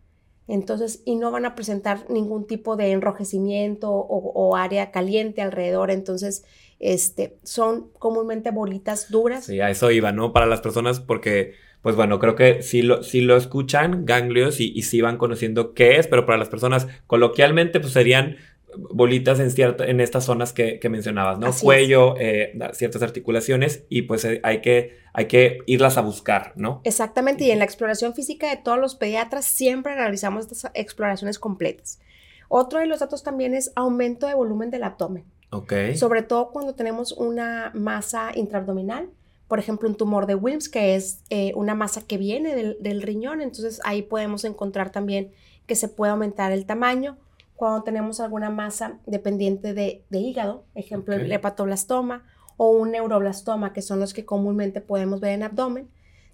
Entonces, 0.49 1.03
y 1.05 1.15
no 1.15 1.31
van 1.31 1.45
a 1.45 1.55
presentar 1.55 2.11
ningún 2.11 2.47
tipo 2.47 2.77
de 2.77 2.91
enrojecimiento 2.91 3.91
o, 3.91 4.33
o 4.35 4.57
área 4.57 4.91
caliente 4.91 5.41
alrededor. 5.41 5.91
Entonces, 5.91 6.45
este, 6.81 7.39
son 7.45 7.91
comúnmente 7.99 8.51
bolitas 8.51 9.11
duras. 9.11 9.45
Sí, 9.45 9.61
a 9.61 9.71
eso 9.71 9.91
iba, 9.91 10.11
¿no? 10.11 10.33
Para 10.33 10.47
las 10.47 10.61
personas, 10.61 10.99
porque, 10.99 11.53
pues 11.81 11.95
bueno, 11.95 12.19
creo 12.19 12.35
que 12.35 12.61
sí 12.63 12.83
lo, 12.83 13.05
sí 13.05 13.21
lo 13.21 13.37
escuchan, 13.37 14.05
ganglios, 14.05 14.59
y, 14.59 14.73
y 14.75 14.83
sí 14.83 15.01
van 15.01 15.17
conociendo 15.17 15.75
qué 15.75 15.97
es, 15.97 16.09
pero 16.09 16.27
para 16.27 16.39
las 16.39 16.49
personas, 16.49 16.89
coloquialmente, 17.07 17.79
pues 17.79 17.93
serían 17.93 18.37
bolitas 18.77 19.41
en, 19.41 19.51
cierta, 19.51 19.87
en 19.87 20.01
estas 20.01 20.25
zonas 20.25 20.53
que, 20.53 20.79
que 20.79 20.89
mencionabas, 20.89 21.39
¿no? 21.39 21.49
Así. 21.49 21.65
Cuello, 21.65 22.15
eh, 22.19 22.59
ciertas 22.73 23.03
articulaciones, 23.03 23.85
y 23.89 24.03
pues 24.03 24.25
eh, 24.25 24.41
hay, 24.43 24.61
que, 24.61 24.99
hay 25.13 25.27
que 25.27 25.59
irlas 25.67 25.97
a 25.99 26.01
buscar, 26.01 26.53
¿no? 26.57 26.81
Exactamente, 26.85 27.45
y 27.45 27.51
en 27.51 27.59
la 27.59 27.65
exploración 27.65 28.15
física 28.15 28.51
de 28.51 28.57
todos 28.57 28.79
los 28.79 28.95
pediatras 28.95 29.45
siempre 29.45 29.95
realizamos 29.95 30.51
estas 30.51 30.71
exploraciones 30.75 31.39
completas. 31.39 32.01
Otro 32.49 32.81
de 32.81 32.87
los 32.87 33.01
datos 33.01 33.23
también 33.23 33.55
es 33.55 33.73
aumento 33.77 34.27
de 34.27 34.35
volumen 34.35 34.71
del 34.71 34.83
abdomen, 34.85 35.25
Ok. 35.51 35.73
sobre 35.95 36.23
todo 36.23 36.51
cuando 36.51 36.75
tenemos 36.75 37.13
una 37.13 37.71
masa 37.75 38.31
intraabdominal. 38.35 39.09
por 39.49 39.59
ejemplo, 39.59 39.87
un 39.87 39.97
tumor 39.97 40.25
de 40.25 40.35
Wilms, 40.35 40.71
que 40.71 40.95
es 40.95 41.21
eh, 41.29 41.53
una 41.57 41.75
masa 41.75 42.01
que 42.07 42.17
viene 42.17 42.55
del, 42.55 43.03
riñón. 43.03 43.43
Entonces 43.43 43.83
ahí 43.85 44.01
podemos 44.01 44.45
encontrar 44.45 44.91
también 44.91 45.31
que 45.67 45.75
se 45.75 45.89
puede 45.89 46.13
aumentar 46.13 46.53
el 46.53 46.65
tamaño. 46.65 47.19
Cuando 47.63 47.85
tenemos 47.85 48.19
alguna 48.19 48.51
masa 48.51 48.99
dependiente 49.07 49.73
de, 49.73 50.05
hígado, 50.11 50.65
ejemplo, 50.75 51.15
el 51.15 51.31
hepatoblastoma 51.31 52.25
o 52.57 52.71
un 52.71 52.91
neuroblastoma, 52.91 53.73
que 53.73 53.83
son 53.83 54.01
los 54.01 54.13
que 54.13 54.25
comúnmente 54.25 54.81
podemos 54.81 55.21
ver 55.21 55.31
en 55.31 55.45
abdomen. 55.45 55.89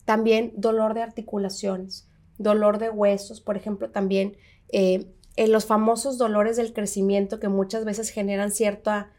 También 0.07 0.55
dolor 0.57 0.95
de 0.95 1.03
articulaciones, 1.03 2.09
dolor 2.39 2.79
de 2.79 2.89
huesos, 2.89 3.43
por 3.43 3.59
ejemplo, 3.59 3.91
también 3.91 4.39
eh, 4.73 5.13
en 5.37 5.53
los 5.53 5.67
famosos 5.67 6.17
dolores 6.17 6.57
del 6.57 6.73
crecimiento 6.73 7.39
que 7.39 7.51
muchas 7.51 7.85
veces 7.85 8.09
generan 8.09 8.51
cierta 8.51 9.13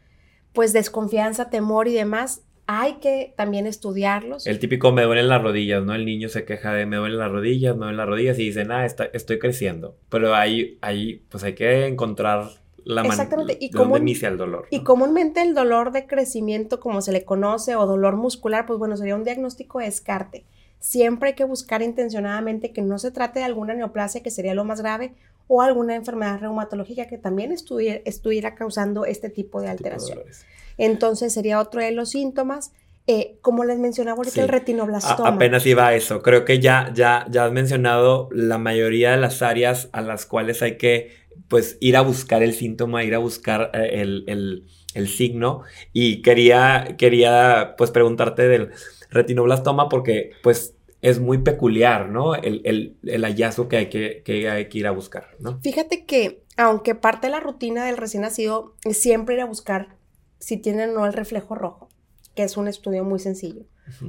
pues 0.52 0.72
desconfianza, 0.72 1.48
temor 1.48 1.86
y 1.86 1.92
demás, 1.92 2.42
hay 2.72 2.94
que 3.00 3.34
también 3.36 3.66
estudiarlos. 3.66 4.46
El 4.46 4.60
típico 4.60 4.92
me 4.92 5.02
duelen 5.02 5.26
las 5.28 5.42
rodillas, 5.42 5.84
¿no? 5.84 5.92
El 5.92 6.06
niño 6.06 6.28
se 6.28 6.44
queja 6.44 6.72
de 6.72 6.86
me 6.86 6.98
duelen 6.98 7.18
las 7.18 7.32
rodillas, 7.32 7.74
me 7.74 7.80
duelen 7.80 7.96
las 7.96 8.06
rodillas 8.06 8.38
y 8.38 8.44
dice, 8.44 8.64
nada, 8.64 8.86
estoy 8.86 9.40
creciendo. 9.40 9.96
Pero 10.08 10.36
ahí, 10.36 10.78
ahí, 10.80 11.24
pues 11.30 11.42
hay 11.42 11.54
que 11.54 11.86
encontrar 11.86 12.48
la 12.84 13.02
Exactamente. 13.02 13.58
Y 13.60 13.70
de 13.70 13.98
inicia 13.98 14.28
el 14.28 14.36
dolor. 14.36 14.68
Y 14.70 14.84
comúnmente 14.84 15.42
el 15.42 15.52
dolor 15.52 15.90
de 15.90 16.06
crecimiento, 16.06 16.78
como 16.78 17.02
se 17.02 17.10
le 17.10 17.24
conoce, 17.24 17.74
o 17.74 17.86
dolor 17.86 18.14
muscular, 18.14 18.66
pues 18.66 18.78
bueno, 18.78 18.96
sería 18.96 19.16
un 19.16 19.24
diagnóstico 19.24 19.80
de 19.80 19.86
descarte. 19.86 20.44
Siempre 20.78 21.30
hay 21.30 21.34
que 21.34 21.44
buscar 21.44 21.82
intencionadamente 21.82 22.72
que 22.72 22.82
no 22.82 23.00
se 23.00 23.10
trate 23.10 23.40
de 23.40 23.46
alguna 23.46 23.74
neoplasia, 23.74 24.22
que 24.22 24.30
sería 24.30 24.54
lo 24.54 24.64
más 24.64 24.80
grave, 24.80 25.14
o 25.48 25.60
alguna 25.60 25.96
enfermedad 25.96 26.38
reumatológica 26.38 27.08
que 27.08 27.18
también 27.18 27.50
estuviera, 27.50 28.54
causando 28.54 29.06
este 29.06 29.28
tipo 29.28 29.60
de 29.60 29.70
alteración. 29.70 30.20
Entonces 30.80 31.34
sería 31.34 31.60
otro 31.60 31.82
de 31.82 31.92
los 31.92 32.10
síntomas. 32.10 32.72
Eh, 33.06 33.36
como 33.42 33.64
les 33.64 33.78
mencionaba 33.78 34.16
ahorita, 34.16 34.40
el 34.40 34.48
retinoblastoma. 34.48 35.28
apenas 35.28 35.66
iba 35.66 35.86
a 35.86 35.94
eso. 35.94 36.22
Creo 36.22 36.46
que 36.46 36.58
ya, 36.58 36.90
ya, 36.94 37.26
ya 37.30 37.44
has 37.44 37.52
mencionado 37.52 38.28
la 38.32 38.56
mayoría 38.56 39.10
de 39.10 39.18
las 39.18 39.42
áreas 39.42 39.90
a 39.92 40.00
las 40.00 40.24
cuales 40.24 40.62
hay 40.62 40.78
que 40.78 41.10
pues 41.48 41.76
ir 41.80 41.98
a 41.98 42.00
buscar 42.00 42.42
el 42.42 42.54
síntoma, 42.54 43.04
ir 43.04 43.14
a 43.14 43.18
buscar 43.18 43.70
eh, 43.74 44.00
el, 44.00 44.64
el, 44.94 45.08
signo. 45.08 45.64
Y 45.92 46.22
quería, 46.22 46.94
quería 46.96 47.74
pues 47.76 47.90
preguntarte 47.90 48.48
del 48.48 48.70
retinoblastoma 49.10 49.90
porque 49.90 50.30
pues 50.42 50.74
es 51.02 51.20
muy 51.20 51.38
peculiar, 51.38 52.08
¿no? 52.08 52.34
El, 52.36 52.96
hallazgo 53.22 53.68
que 53.68 53.76
hay 53.76 53.86
que, 53.90 54.22
que 54.24 54.48
hay 54.48 54.68
que 54.70 54.78
ir 54.78 54.86
a 54.86 54.92
buscar, 54.92 55.28
¿no? 55.40 55.60
Fíjate 55.60 56.06
que 56.06 56.42
aunque 56.56 56.94
parte 56.94 57.26
de 57.26 57.32
la 57.32 57.40
rutina 57.40 57.84
del 57.84 57.98
recién 57.98 58.22
nacido 58.22 58.76
es 58.84 58.98
siempre 59.00 59.34
ir 59.34 59.42
a 59.42 59.46
buscar 59.46 59.99
si 60.40 60.56
tienen 60.56 60.90
o 60.90 60.94
no 60.94 61.06
el 61.06 61.12
reflejo 61.12 61.54
rojo, 61.54 61.88
que 62.34 62.42
es 62.42 62.56
un 62.56 62.66
estudio 62.66 63.04
muy 63.04 63.20
sencillo. 63.20 63.64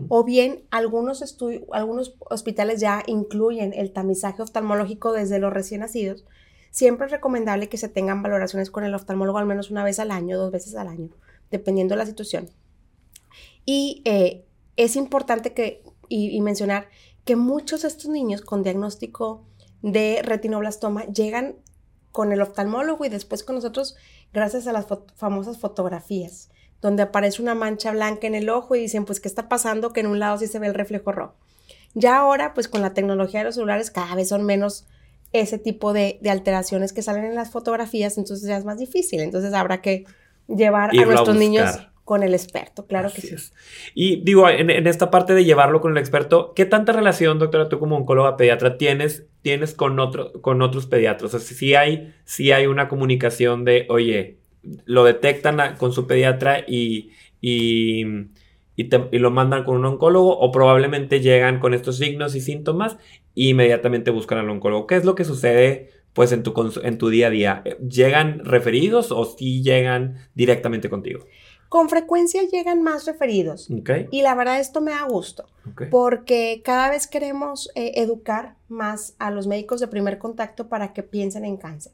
O 0.10 0.24
bien, 0.24 0.64
algunos, 0.70 1.24
algunos 1.72 2.16
hospitales 2.30 2.80
ya 2.80 3.04
incluyen 3.08 3.74
el 3.74 3.92
tamizaje 3.92 4.42
oftalmológico 4.42 5.12
desde 5.12 5.40
los 5.40 5.52
recién 5.52 5.82
nacidos. 5.82 6.24
Siempre 6.70 7.08
es 7.08 7.12
recomendable 7.12 7.68
que 7.68 7.78
se 7.78 7.90
tengan 7.90 8.22
valoraciones 8.22 8.70
con 8.70 8.84
el 8.84 8.94
oftalmólogo 8.94 9.40
al 9.40 9.48
menos 9.48 9.72
una 9.72 9.84
vez 9.84 10.00
al 10.00 10.12
año, 10.12 10.38
dos 10.38 10.52
veces 10.52 10.76
al 10.76 10.88
año, 10.88 11.10
dependiendo 11.50 11.94
de 11.94 12.00
la 12.00 12.06
situación. 12.06 12.50
Y 13.66 14.02
eh, 14.06 14.46
es 14.78 14.96
importante 14.96 15.54
que, 15.54 15.84
y, 16.08 16.40
mencionar 16.42 16.88
que 17.26 17.36
muchos 17.36 17.82
de 17.82 17.88
estos 17.88 18.10
niños 18.10 18.42
con 18.42 18.64
diagnóstico 18.64 19.46
de 19.82 20.22
retinoblastoma 20.24 21.06
llegan 21.06 21.56
con 22.12 22.32
el 22.32 22.42
oftalmólogo 22.42 23.06
y 23.06 23.10
después 23.10 23.44
con 23.44 23.56
nosotros 23.56 23.96
gracias 24.34 24.68
a 24.68 24.74
las 24.74 24.86
famosas 25.16 25.58
fotografías, 25.58 26.50
donde 26.82 27.04
aparece 27.04 27.42
una 27.42 27.56
mancha 27.56 27.92
blanca 27.92 28.28
en 28.28 28.36
el 28.36 28.50
ojo 28.50 28.76
y 28.76 28.80
dicen, 28.80 29.06
pues, 29.06 29.20
¿qué 29.20 29.28
está 29.28 29.50
pasando? 29.50 29.94
Que 29.94 30.02
en 30.02 30.08
un 30.08 30.20
lado 30.20 30.38
sí 30.38 30.48
se 30.48 30.60
ve 30.60 30.68
el 30.68 30.74
reflejo 30.74 31.12
rojo. 31.12 31.36
Ya 31.94 32.18
ahora, 32.18 32.54
pues 32.54 32.68
con 32.68 32.82
la 32.82 32.94
tecnología 32.94 33.42
de 33.42 33.46
los 33.46 33.56
celulares, 33.56 33.92
cada 33.92 34.16
vez 34.16 34.30
son 34.30 34.44
menos 34.44 34.86
ese 35.34 35.58
tipo 35.58 35.94
de, 35.94 36.20
alteraciones 36.30 36.94
que 36.94 37.02
salen 37.02 37.26
en 37.26 37.36
las 37.36 37.52
fotografías, 37.52 38.18
entonces 38.18 38.48
ya 38.48 38.58
es 38.58 38.66
más 38.66 38.78
difícil. 38.78 39.20
Entonces 39.22 39.54
habrá 39.54 39.82
que 39.82 40.06
llevar 40.48 40.92
a 40.92 41.06
nuestros 41.06 41.36
niños 41.36 41.88
con 42.04 42.24
el 42.24 42.34
experto, 42.34 42.88
claro 42.88 43.10
que 43.14 43.22
sí. 43.22 43.36
Y 43.94 44.18
digo, 44.24 44.50
en, 44.50 44.70
esta 44.88 45.12
parte 45.12 45.34
de 45.34 45.46
llevarlo 45.46 45.82
con 45.82 45.92
el 45.92 45.98
experto, 45.98 46.54
¿qué 46.56 46.66
tanta 46.66 46.92
relación, 46.92 47.40
doctora, 47.40 47.70
tú 47.70 47.80
como 47.80 47.96
oncóloga 47.96 48.38
pediatra 48.38 48.78
tienes, 48.78 49.28
tienes 49.42 49.74
con, 49.74 50.00
otro, 50.00 50.34
con 50.42 50.62
otros 50.62 50.88
pediatras? 50.88 51.34
O 51.34 51.40
sea, 51.40 51.56
si 51.56 51.76
hay, 51.76 52.14
si 52.26 52.52
hay 52.52 52.66
una 52.66 52.88
comunicación 52.88 53.66
de, 53.66 53.86
oye, 53.90 54.40
lo 54.86 55.04
detectan 55.04 55.78
con 55.78 55.94
su 55.94 56.08
pediatra 56.08 56.64
y, 56.68 57.12
y, 57.40 58.04
lo 59.12 59.32
mandan 59.32 59.64
con 59.64 59.78
un 59.78 59.86
oncólogo 59.86 60.38
o 60.38 60.52
probablemente 60.52 61.20
llegan 61.20 61.60
con 61.60 61.74
estos 61.74 61.98
signos 61.98 62.36
y 62.36 62.42
síntomas 62.42 62.98
e 63.36 63.50
inmediatamente 63.50 64.12
buscan 64.12 64.40
al 64.40 64.50
oncólogo. 64.50 64.88
¿Qué 64.88 64.96
es 64.96 65.06
lo 65.06 65.14
que 65.14 65.24
sucede 65.24 65.92
pues 66.14 66.32
en 66.32 66.42
tu, 66.44 66.54
en 66.84 66.98
tu 66.98 67.10
día 67.10 67.28
a 67.28 67.30
día? 67.30 67.64
¿Llegan 67.88 68.44
referidos 68.44 69.12
o 69.12 69.24
sí 69.26 69.62
llegan 69.62 70.18
directamente 70.34 70.90
contigo? 70.90 71.26
Con 71.72 71.88
frecuencia 71.88 72.44
llegan 72.44 72.84
más 72.84 73.06
referidos. 73.06 73.70
Y 74.12 74.24
la 74.24 74.36
verdad 74.36 74.60
esto 74.60 74.82
me 74.82 74.92
da 74.92 75.04
gusto, 75.04 75.46
porque 75.90 76.62
cada 76.66 76.90
vez 76.90 77.08
queremos 77.08 77.72
eh, 77.76 77.94
educar 77.96 78.58
más 78.68 79.16
a 79.20 79.32
los 79.32 79.48
médicos 79.48 79.80
de 79.80 79.88
primer 79.88 80.18
contacto 80.18 80.68
para 80.68 80.92
que 80.92 81.02
piensen 81.02 81.46
en 81.46 81.56
cáncer. 81.56 81.94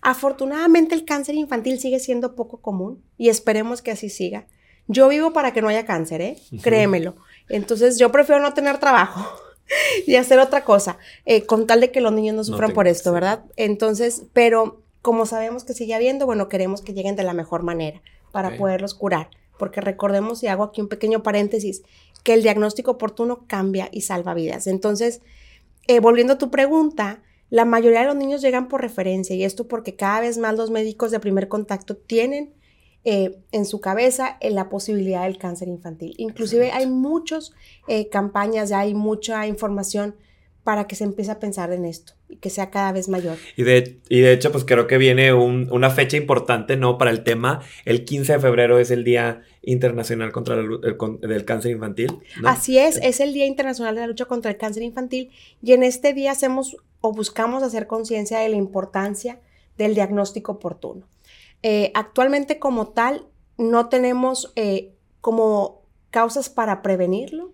Afortunadamente 0.00 0.94
el 0.94 1.04
cáncer 1.04 1.34
infantil 1.34 1.80
sigue 1.80 1.98
siendo 1.98 2.36
poco 2.36 2.58
común 2.58 3.02
y 3.18 3.28
esperemos 3.28 3.82
que 3.82 3.90
así 3.90 4.10
siga. 4.10 4.46
Yo 4.86 5.08
vivo 5.08 5.32
para 5.32 5.52
que 5.52 5.60
no 5.60 5.66
haya 5.66 5.84
cáncer, 5.84 6.20
¿eh? 6.20 6.36
Créemelo. 6.62 7.16
Entonces 7.48 7.98
yo 7.98 8.12
prefiero 8.12 8.40
no 8.40 8.54
tener 8.54 8.78
trabajo 8.78 9.28
y 10.06 10.14
hacer 10.14 10.38
otra 10.38 10.62
cosa, 10.62 10.98
eh, 11.24 11.46
con 11.46 11.66
tal 11.66 11.80
de 11.80 11.90
que 11.90 12.00
los 12.00 12.12
niños 12.12 12.36
no 12.36 12.44
sufran 12.44 12.72
por 12.72 12.86
esto, 12.86 13.12
¿verdad? 13.12 13.44
Entonces, 13.56 14.22
pero 14.32 14.84
como 15.02 15.26
sabemos 15.26 15.64
que 15.64 15.74
sigue 15.74 15.96
habiendo, 15.96 16.26
bueno, 16.26 16.48
queremos 16.48 16.80
que 16.80 16.94
lleguen 16.94 17.16
de 17.16 17.24
la 17.24 17.32
mejor 17.32 17.64
manera 17.64 18.00
para 18.36 18.58
poderlos 18.58 18.92
curar. 18.92 19.30
Porque 19.58 19.80
recordemos, 19.80 20.42
y 20.42 20.48
hago 20.48 20.64
aquí 20.64 20.82
un 20.82 20.88
pequeño 20.88 21.22
paréntesis, 21.22 21.82
que 22.22 22.34
el 22.34 22.42
diagnóstico 22.42 22.90
oportuno 22.90 23.46
cambia 23.46 23.88
y 23.90 24.02
salva 24.02 24.34
vidas. 24.34 24.66
Entonces, 24.66 25.22
eh, 25.86 26.00
volviendo 26.00 26.34
a 26.34 26.38
tu 26.38 26.50
pregunta, 26.50 27.22
la 27.48 27.64
mayoría 27.64 28.00
de 28.00 28.08
los 28.08 28.16
niños 28.16 28.42
llegan 28.42 28.68
por 28.68 28.82
referencia 28.82 29.34
y 29.34 29.42
esto 29.42 29.68
porque 29.68 29.96
cada 29.96 30.20
vez 30.20 30.36
más 30.36 30.54
los 30.54 30.70
médicos 30.70 31.10
de 31.12 31.18
primer 31.18 31.48
contacto 31.48 31.96
tienen 31.96 32.52
eh, 33.04 33.38
en 33.52 33.64
su 33.64 33.80
cabeza 33.80 34.36
eh, 34.40 34.50
la 34.50 34.68
posibilidad 34.68 35.22
del 35.22 35.38
cáncer 35.38 35.68
infantil. 35.68 36.12
Inclusive 36.18 36.72
hay 36.72 36.86
muchas 36.86 37.52
campañas, 38.10 38.68
ya 38.68 38.80
hay 38.80 38.92
mucha 38.92 39.46
información 39.46 40.14
para 40.62 40.86
que 40.86 40.94
se 40.94 41.04
empiece 41.04 41.30
a 41.30 41.38
pensar 41.38 41.72
en 41.72 41.86
esto 41.86 42.15
que 42.40 42.50
sea 42.50 42.70
cada 42.70 42.92
vez 42.92 43.08
mayor. 43.08 43.36
Y 43.56 43.62
de, 43.62 43.98
y 44.08 44.20
de 44.20 44.32
hecho, 44.32 44.52
pues 44.52 44.64
creo 44.64 44.86
que 44.86 44.98
viene 44.98 45.32
una 45.32 45.90
fecha 45.90 46.16
importante, 46.16 46.76
¿no? 46.76 46.98
Para 46.98 47.10
el 47.10 47.22
tema. 47.22 47.60
El 47.84 48.04
15 48.04 48.34
de 48.34 48.38
febrero 48.40 48.78
es 48.78 48.90
el 48.90 49.04
Día 49.04 49.42
Internacional 49.62 50.32
contra 50.32 50.56
el, 50.56 51.44
Cáncer 51.44 51.72
Infantil. 51.72 52.18
Así 52.44 52.78
es, 52.78 52.98
es 53.02 53.20
el 53.20 53.32
Día 53.32 53.46
Internacional 53.46 53.94
de 53.94 54.02
la 54.02 54.06
Lucha 54.06 54.24
contra 54.26 54.50
el 54.50 54.56
Cáncer 54.56 54.82
Infantil 54.82 55.30
y 55.62 55.72
en 55.72 55.82
este 55.82 56.14
día 56.14 56.32
hacemos 56.32 56.76
o 57.00 57.12
buscamos 57.12 57.62
hacer 57.62 57.86
conciencia 57.86 58.38
de 58.38 58.48
la 58.48 58.56
importancia 58.56 59.40
del 59.78 59.94
diagnóstico 59.94 60.52
oportuno. 60.52 61.06
Eh, 61.62 61.90
actualmente 61.94 62.58
como 62.58 62.88
tal, 62.88 63.26
no 63.58 63.88
tenemos 63.88 64.52
eh, 64.56 64.92
como 65.20 65.82
causas 66.10 66.48
para 66.48 66.82
prevenirlo, 66.82 67.52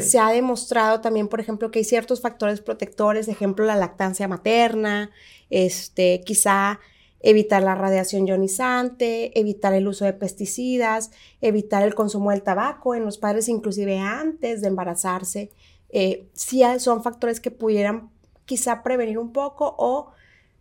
se 0.00 0.18
ha 0.18 0.30
demostrado 0.30 1.00
también, 1.00 1.28
por 1.28 1.40
ejemplo, 1.40 1.70
que 1.70 1.80
hay 1.80 1.84
ciertos 1.84 2.20
factores 2.20 2.60
protectores, 2.60 3.28
ejemplo, 3.28 3.64
la 3.64 3.76
lactancia 3.76 4.28
materna, 4.28 5.10
este, 5.50 6.22
quizá 6.24 6.80
evitar 7.20 7.62
la 7.62 7.74
radiación 7.74 8.26
ionizante, 8.26 9.38
evitar 9.38 9.72
el 9.72 9.88
uso 9.88 10.04
de 10.04 10.12
pesticidas, 10.12 11.10
evitar 11.40 11.82
el 11.82 11.94
consumo 11.94 12.30
del 12.30 12.42
tabaco 12.42 12.94
en 12.94 13.04
los 13.04 13.16
padres 13.16 13.48
inclusive 13.48 13.98
antes 13.98 14.60
de 14.60 14.68
embarazarse. 14.68 15.50
Eh, 15.88 16.26
sí 16.34 16.62
son 16.78 17.02
factores 17.02 17.40
que 17.40 17.50
pudieran 17.50 18.10
quizá 18.44 18.82
prevenir 18.82 19.18
un 19.18 19.32
poco 19.32 19.74
o 19.78 20.12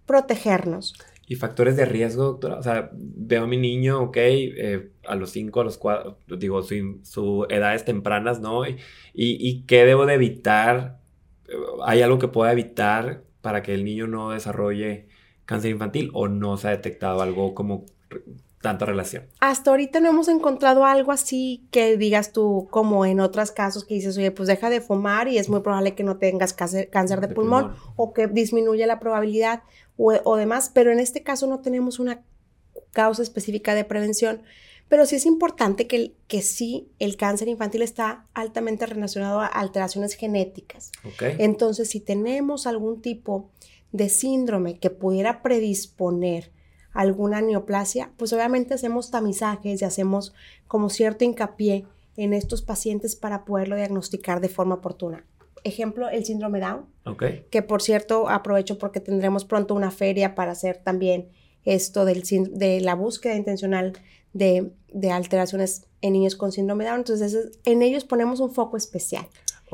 protegernos. 0.05 0.93
¿Y 1.33 1.35
factores 1.35 1.75
de 1.75 1.85
riesgo, 1.85 2.25
doctora? 2.25 2.59
O 2.59 2.61
sea, 2.61 2.91
veo 2.93 3.45
a 3.45 3.47
mi 3.47 3.57
niño, 3.57 3.99
ok, 4.03 4.17
eh, 4.17 4.91
a 5.07 5.15
los 5.15 5.31
5, 5.31 5.61
a 5.61 5.63
los 5.63 5.79
4, 5.79 6.19
digo, 6.37 6.61
su, 6.61 6.99
su, 7.03 7.47
edades 7.49 7.85
tempranas, 7.85 8.39
¿no? 8.39 8.67
Y, 8.67 8.77
y, 9.15 9.63
qué 9.65 9.83
debo 9.83 10.05
de 10.05 10.13
evitar? 10.13 10.99
¿Hay 11.85 12.03
algo 12.03 12.19
que 12.19 12.27
pueda 12.27 12.51
evitar 12.51 13.23
para 13.41 13.63
que 13.63 13.73
el 13.73 13.83
niño 13.83 14.05
no 14.05 14.29
desarrolle 14.29 15.07
cáncer 15.45 15.71
infantil 15.71 16.11
o 16.13 16.27
no 16.27 16.55
se 16.57 16.67
ha 16.67 16.71
detectado 16.71 17.19
algo 17.23 17.55
como 17.55 17.87
tanta 18.63 18.85
relación? 18.85 19.25
Hasta 19.41 19.69
ahorita 19.69 19.99
no 19.99 20.09
hemos 20.09 20.29
encontrado 20.29 20.85
algo 20.85 21.11
así 21.11 21.67
que 21.69 21.97
digas 21.97 22.31
tú, 22.31 22.67
como 22.71 23.05
en 23.05 23.19
otros 23.19 23.51
casos 23.51 23.83
que 23.83 23.93
dices, 23.93 24.17
oye, 24.17 24.31
pues 24.31 24.47
deja 24.47 24.71
de 24.71 24.79
fumar 24.79 25.27
y 25.27 25.37
es 25.37 25.49
muy 25.49 25.59
probable 25.59 25.93
que 25.93 26.03
no 26.03 26.17
tengas 26.17 26.53
cáncer, 26.53 26.89
de, 26.89 27.27
pulmón, 27.27 27.75
o 27.97 28.13
que 28.13 28.27
disminuye 28.27 28.87
la 28.87 29.01
probabilidad 29.01 29.63
o, 29.97 30.37
demás, 30.37 30.71
pero 30.73 30.91
en 30.91 30.99
este 30.99 31.21
caso 31.23 31.45
no 31.45 31.59
tenemos 31.59 31.99
una 31.99 32.23
causa 32.91 33.21
específica 33.21 33.75
de 33.75 33.83
prevención. 33.83 34.41
Pero 34.87 35.05
sí 35.05 35.17
es 35.17 35.25
importante 35.25 35.85
que, 35.85 36.13
que 36.27 36.41
sí 36.41 36.89
el 36.99 37.17
cáncer 37.17 37.49
infantil 37.49 37.81
está 37.81 38.27
altamente 38.33 38.85
relacionado 38.85 39.41
a 39.41 39.47
alteraciones 39.47 40.13
genéticas. 40.13 40.91
Ok. 41.05 41.23
Entonces, 41.39 41.89
si 41.89 41.99
tenemos 41.99 42.65
algún 42.65 43.01
tipo 43.01 43.49
de 43.91 44.09
síndrome 44.09 44.79
que 44.79 44.89
pudiera 44.89 45.41
predisponer 45.41 46.51
alguna 46.93 47.41
neoplasia, 47.41 48.11
pues 48.17 48.31
obviamente 48.33 48.73
hacemos 48.73 49.11
tamizajes 49.11 49.81
y 49.81 49.85
hacemos 49.85 50.33
como 50.67 50.89
cierto 50.89 51.25
hincapié 51.25 51.85
en 52.17 52.33
estos 52.33 52.61
pacientes 52.61 53.15
para 53.15 53.43
poderlo 53.45 53.75
diagnosticar 53.75 54.39
de 54.41 54.49
forma 54.49 54.75
oportuna. 54.75 55.25
Ejemplo, 55.63 56.09
el 56.09 56.25
síndrome 56.25 56.59
Down, 56.59 56.85
Ok. 57.05 57.23
que 57.49 57.61
por 57.61 57.81
cierto 57.81 58.29
aprovecho 58.29 58.77
porque 58.77 58.99
tendremos 58.99 59.45
pronto 59.45 59.73
una 59.73 59.91
feria 59.91 60.35
para 60.35 60.51
hacer 60.51 60.77
también 60.83 61.29
esto 61.65 62.05
del, 62.05 62.23
de 62.51 62.81
la 62.81 62.93
búsqueda 62.95 63.35
intencional 63.35 63.93
de, 64.33 64.71
de 64.91 65.11
alteraciones 65.11 65.85
en 66.01 66.13
niños 66.13 66.35
con 66.35 66.51
síndrome 66.51 66.83
Down. 66.85 66.97
Entonces, 66.99 67.33
es- 67.33 67.59
en 67.63 67.81
ellos 67.81 68.03
ponemos 68.03 68.39
un 68.41 68.53
foco 68.53 68.75
especial. 68.77 69.25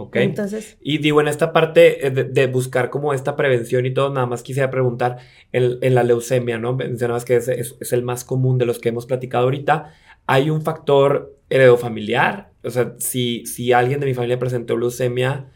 Ok. 0.02 0.16
Entonces, 0.18 0.78
Y 0.82 0.98
digo, 1.00 1.20
en 1.22 1.28
esta 1.28 1.52
parte 1.52 2.08
eh, 2.08 2.12
de, 2.12 2.24
de 2.24 2.48
buscar 2.48 2.90
como 2.90 3.14
esta 3.14 3.36
prevención 3.36 3.86
y 3.86 3.94
todo, 3.94 4.10
nada 4.14 4.26
más 4.28 4.44
quisiera 4.44 4.70
preguntar, 4.72 5.18
en, 5.52 5.78
en 5.82 5.96
la 5.96 6.04
leucemia, 6.04 6.58
¿no? 6.58 6.76
Mencionabas 6.76 7.26
que 7.26 7.36
es, 7.36 7.48
es- 7.48 7.76
es 7.80 7.94
el 7.94 8.04
más 8.04 8.24
común 8.24 8.58
de 8.58 8.66
los 8.66 8.80
que 8.80 8.90
hemos 8.90 9.06
platicado 9.06 9.44
ahorita. 9.46 9.94
¿Hay 10.26 10.50
un 10.50 10.62
factor 10.62 11.36
heredofamiliar? 11.50 12.52
O 12.64 12.70
sea, 12.70 12.96
si, 13.00 13.46
si 13.46 13.74
alguien 13.74 14.00
de 14.00 14.06
mi 14.06 14.14
familia 14.14 14.38
presentó 14.40 14.78
leucemia, 14.78 15.48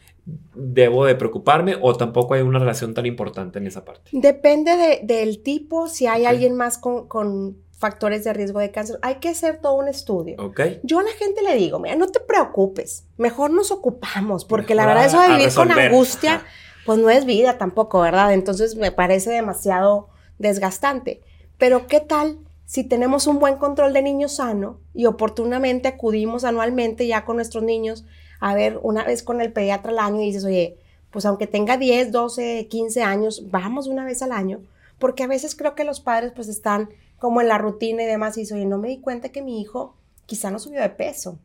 ¿debo 0.55 1.05
de 1.05 1.15
preocuparme 1.15 1.75
o 1.81 1.95
tampoco 1.95 2.33
hay 2.33 2.41
una 2.41 2.59
relación 2.59 2.93
tan 2.93 3.05
importante 3.05 3.59
en 3.59 3.67
esa 3.67 3.83
parte? 3.85 4.09
Depende 4.13 4.71
de- 4.77 5.01
del 5.03 5.41
tipo, 5.43 5.87
si 5.87 6.07
hay 6.07 6.25
alguien 6.25 6.55
más 6.55 6.77
con, 6.77 7.07
con 7.07 7.57
factores 7.83 8.23
de 8.23 8.31
riesgo 8.31 8.59
de 8.59 8.71
cáncer. 8.71 8.97
Hay 9.01 9.15
que 9.15 9.27
hacer 9.27 9.57
todo 9.57 9.73
un 9.73 9.89
estudio. 9.89 10.37
¿Ok? 10.39 10.61
Yo 10.83 10.99
a 10.99 11.03
la 11.03 11.11
gente 11.11 11.41
le 11.41 11.53
digo, 11.55 11.79
mira, 11.79 11.97
no 11.97 12.07
te 12.07 12.21
preocupes, 12.21 13.03
mejor 13.17 13.51
nos 13.51 13.71
ocupamos, 13.71 14.45
porque 14.45 14.73
la 14.73 14.85
verdad 14.85 15.05
eso 15.05 15.19
de 15.19 15.27
vivir 15.27 15.53
con 15.53 15.69
angustia, 15.69 16.35
Ajá. 16.35 16.45
pues 16.85 16.97
no 16.99 17.09
es 17.09 17.25
vida 17.25 17.57
tampoco, 17.57 17.99
¿verdad? 17.99 18.33
Entonces 18.33 18.77
me 18.77 18.93
parece 18.93 19.31
demasiado 19.31 20.07
desgastante. 20.39 21.19
Pero 21.57 21.87
¿qué 21.87 21.99
tal 21.99 22.37
si 22.65 22.85
tenemos 22.85 23.27
un 23.27 23.39
buen 23.39 23.57
control 23.57 23.91
de 23.91 24.01
niño 24.01 24.29
sano 24.29 24.79
y 24.93 25.05
oportunamente 25.05 25.89
acudimos 25.89 26.45
anualmente 26.45 27.05
ya 27.05 27.25
con 27.25 27.35
nuestros 27.35 27.65
niños 27.65 28.05
a 28.39 28.55
ver 28.55 28.79
una 28.81 29.03
vez 29.03 29.23
con 29.23 29.41
el 29.41 29.51
pediatra 29.51 29.91
al 29.91 29.99
año 29.99 30.21
y 30.21 30.27
dices, 30.27 30.45
oye, 30.45 30.77
pues 31.11 31.25
aunque 31.25 31.47
tenga 31.47 31.75
10, 31.75 32.13
12, 32.13 32.67
15 32.69 33.03
años, 33.03 33.51
vamos 33.51 33.87
una 33.87 34.05
vez 34.05 34.21
al 34.21 34.31
año, 34.31 34.61
porque 34.99 35.23
a 35.23 35.27
veces 35.27 35.53
creo 35.53 35.75
que 35.75 35.83
los 35.83 35.99
padres 35.99 36.31
pues 36.33 36.47
están 36.47 36.89
como 37.23 37.39
en 37.39 37.47
la 37.47 37.57
rutina 37.57 38.03
y 38.03 38.05
demás 38.05 38.35
y 38.35 38.41
dices, 38.41 38.57
oye, 38.57 38.65
no 38.65 38.77
me 38.77 38.89
di 38.89 38.99
cuenta 38.99 39.29
que 39.29 39.41
mi 39.41 39.61
hijo 39.61 39.95
quizá 40.25 40.51
no 40.51 40.59
subió 40.59 40.81
de 40.81 40.89
peso. 40.89 41.39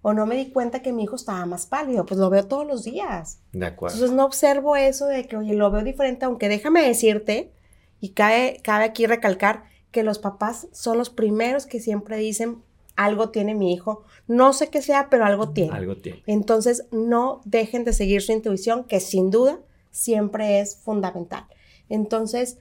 O 0.00 0.12
no 0.14 0.24
me 0.24 0.36
di 0.36 0.52
cuenta 0.52 0.82
que 0.82 0.92
mi 0.92 1.02
hijo 1.02 1.16
estaba 1.16 1.44
más 1.46 1.66
pálido, 1.66 2.06
pues 2.06 2.20
lo 2.20 2.30
veo 2.30 2.46
todos 2.46 2.64
los 2.64 2.84
días. 2.84 3.40
De 3.52 3.66
acuerdo. 3.66 3.96
Entonces 3.96 4.16
no 4.16 4.24
observo 4.24 4.76
eso 4.76 5.06
de 5.06 5.26
que, 5.26 5.36
oye, 5.36 5.54
lo 5.54 5.68
veo 5.72 5.82
diferente, 5.82 6.26
aunque 6.26 6.48
déjame 6.48 6.86
decirte, 6.86 7.50
y 7.98 8.10
cabe, 8.10 8.60
cabe 8.62 8.84
aquí 8.84 9.04
recalcar 9.04 9.64
que 9.90 10.04
los 10.04 10.20
papás 10.20 10.68
son 10.70 10.96
los 10.96 11.10
primeros 11.10 11.66
que 11.66 11.80
siempre 11.80 12.18
dicen, 12.18 12.62
algo 12.94 13.30
tiene 13.30 13.56
mi 13.56 13.72
hijo, 13.72 14.04
no 14.28 14.52
sé 14.52 14.68
qué 14.68 14.80
sea, 14.80 15.08
pero 15.10 15.24
algo 15.24 15.50
tiene. 15.50 15.76
Algo 15.76 15.96
tiene. 15.96 16.22
Entonces 16.26 16.86
no 16.92 17.40
dejen 17.44 17.82
de 17.82 17.94
seguir 17.94 18.22
su 18.22 18.30
intuición, 18.30 18.84
que 18.84 19.00
sin 19.00 19.32
duda 19.32 19.58
siempre 19.90 20.60
es 20.60 20.76
fundamental. 20.76 21.46
Entonces, 21.88 22.58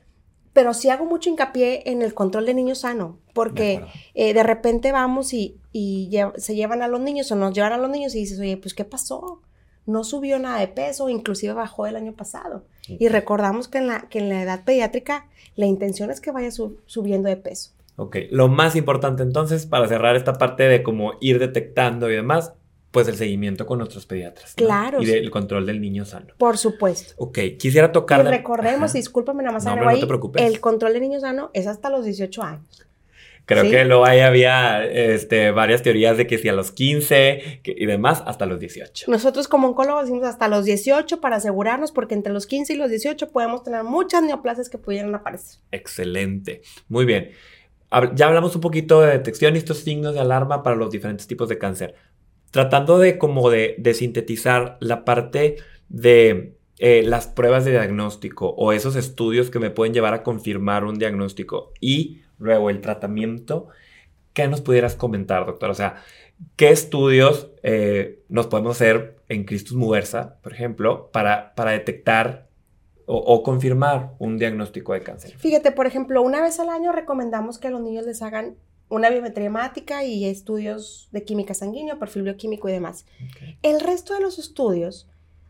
pero 0.56 0.74
sí 0.74 0.90
hago 0.90 1.04
mucho 1.06 1.30
hincapié 1.30 1.84
en 1.92 2.02
el 2.02 2.14
control 2.14 2.46
de 2.46 2.54
niño 2.54 2.76
sano, 2.76 3.20
De 3.26 3.32
porque 3.34 3.74
acuerdo. 3.76 3.94
eh, 4.16 4.34
de 4.34 4.42
repente 4.44 4.92
vamos 4.94 5.34
y, 5.34 5.58
y 5.74 6.10
lle- 6.10 6.34
se 6.38 6.56
llevan 6.56 6.82
a 6.82 6.88
los 6.88 7.02
niños 7.02 7.30
o 7.32 7.36
nos 7.36 7.54
llevan 7.54 7.74
a 7.74 7.78
los 7.78 7.90
niños 7.90 8.16
y 8.16 8.20
dices, 8.20 8.40
oye, 8.40 8.56
pues 8.56 8.74
¿qué 8.74 8.86
pasó? 8.86 9.42
No 9.86 10.04
subió 10.06 10.40
nada 10.40 10.60
de 10.62 10.70
peso, 10.70 11.10
inclusive 11.10 11.52
bajó 11.54 11.86
el 11.88 11.96
año 11.98 12.14
pasado. 12.14 12.64
Y 12.88 13.10
recordamos 13.10 13.68
que 13.68 13.80
en 13.80 13.88
la, 13.88 14.08
que 14.10 14.20
en 14.20 14.30
la 14.30 14.42
edad 14.42 14.64
pediátrica 14.64 15.28
la 15.56 15.66
intención 15.66 16.10
es 16.10 16.22
que 16.22 16.32
vaya 16.32 16.52
su- 16.52 16.78
subiendo 16.86 17.28
de 17.30 17.36
peso. 17.38 17.72
Ok, 17.98 18.16
lo 18.32 18.48
más 18.48 18.76
importante 18.78 19.24
entonces 19.24 19.66
para 19.66 19.88
cerrar 19.88 20.16
esta 20.16 20.34
parte 20.34 20.64
de 20.64 20.84
cómo 20.84 21.14
ir 21.20 21.38
detectando 21.40 22.10
y 22.10 22.16
demás, 22.16 22.54
pues 22.96 23.08
el 23.10 23.16
seguimiento 23.18 23.66
con 23.68 23.78
nuestros 23.78 24.06
pediatras. 24.08 24.56
¿no? 24.60 24.66
Claro, 24.66 25.02
Y 25.02 25.06
sí. 25.06 25.12
del 25.12 25.30
control 25.30 25.66
del 25.68 25.80
niño 25.80 26.06
sano. 26.06 26.34
Por 26.38 26.58
supuesto. 26.58 27.14
Ok, 27.18 27.38
quisiera 27.60 27.92
tocar... 27.92 28.22
Y 28.22 28.24
de- 28.24 28.32
recordemos, 28.32 28.90
Ajá. 28.92 28.98
discúlpame 28.98 29.44
nada 29.44 29.54
más 29.54 29.66
No, 29.66 29.76
no 29.76 30.00
te 30.00 30.08
preocupes. 30.08 30.42
el 30.42 30.60
control 30.60 30.94
de 30.94 31.00
niño 31.02 31.20
sano 31.20 31.52
es 31.54 31.68
hasta 31.68 31.90
los 31.90 32.06
18 32.06 32.42
años. 32.42 32.82
Creo 33.48 33.64
¿sí? 33.64 33.70
que 33.70 33.86
luego 33.86 34.06
ahí 34.06 34.22
había 34.22 34.84
este, 34.84 35.52
varias 35.52 35.84
teorías 35.84 36.18
de 36.18 36.26
que 36.26 36.40
si 36.40 36.50
a 36.50 36.54
los 36.54 36.72
15 36.72 37.60
que- 37.62 37.76
y 37.78 37.86
demás, 37.86 38.24
hasta 38.26 38.48
los 38.48 38.60
18. 38.60 39.06
Nosotros 39.12 39.48
como 39.48 39.68
oncólogos 39.68 40.06
decimos 40.06 40.26
hasta 40.26 40.48
los 40.48 40.66
18 40.66 41.22
para 41.22 41.36
asegurarnos, 41.36 41.92
porque 41.92 42.16
entre 42.16 42.34
los 42.34 42.48
15 42.48 42.74
y 42.74 42.76
los 42.78 42.90
18 42.90 43.30
podemos 43.30 43.62
tener 43.64 43.84
muchas 43.84 44.24
neoplasias 44.24 44.68
que 44.68 44.80
pudieran 44.80 45.14
aparecer. 45.14 45.60
Excelente. 45.72 46.64
Muy 46.90 47.06
bien. 47.06 47.30
Ya 48.16 48.28
hablamos 48.28 48.56
un 48.56 48.62
poquito 48.62 49.00
de 49.02 49.12
detección 49.12 49.54
y 49.56 49.60
estos 49.60 49.78
signos 49.78 50.16
de 50.16 50.20
alarma 50.22 50.64
para 50.64 50.76
los 50.76 50.90
diferentes 50.90 51.28
tipos 51.28 51.48
de 51.48 51.60
cáncer. 51.60 51.94
Tratando 52.56 53.00
de 53.00 53.18
como 53.18 53.50
de, 53.50 53.94
sintetizar 53.94 54.78
la 54.80 55.04
parte 55.04 55.58
de 55.90 56.56
eh, 56.78 57.04
las 57.04 57.28
pruebas 57.28 57.66
de 57.66 57.72
diagnóstico 57.72 58.52
o 58.52 58.72
esos 58.72 58.96
estudios 58.96 59.50
que 59.50 59.60
me 59.60 59.72
pueden 59.72 59.94
llevar 59.94 60.14
a 60.14 60.24
confirmar 60.24 60.86
un 60.86 60.98
diagnóstico 60.98 61.74
y 61.82 62.22
luego 62.38 62.70
el 62.70 62.80
tratamiento, 62.80 63.68
¿qué 64.32 64.48
nos 64.48 64.62
pudieras 64.62 64.96
comentar, 64.96 65.46
doctor? 65.46 65.70
O 65.70 65.74
sea, 65.74 65.96
¿qué 66.56 66.70
estudios 66.70 67.52
eh, 67.62 68.24
nos 68.30 68.48
podemos 68.48 68.78
hacer 68.78 69.18
en 69.28 69.44
Christus 69.44 69.76
Muversa, 69.76 70.38
por 70.42 70.54
ejemplo, 70.54 71.10
para, 71.12 71.56
para 71.56 71.72
detectar 71.72 72.48
o, 73.06 73.18
o 73.18 73.44
confirmar 73.44 74.14
un 74.18 74.38
diagnóstico 74.38 74.94
de 74.94 75.02
cáncer? 75.02 75.36
Fíjate, 75.38 75.74
por 75.74 75.88
ejemplo, 75.88 76.22
una 76.22 76.42
vez 76.42 76.58
al 76.62 76.70
año 76.70 76.94
recomendamos 76.94 77.60
que 77.60 77.68
a 77.68 77.72
los 77.72 77.82
niños 77.82 78.06
les 78.06 78.22
hagan 78.22 78.56
una 78.90 79.10
biometría 79.10 79.48
hemática 79.48 80.04
y 80.04 80.26
estudios 80.26 81.10
de 81.12 81.24
química 81.24 81.54
sanguínea, 81.54 82.00
perfil 82.00 82.24
bioquímico 82.24 82.70
y 82.70 82.74
demás. 82.74 83.06
El 83.62 83.80
resto 83.80 84.14
de 84.14 84.22
los 84.22 84.38
estudios 84.38 85.08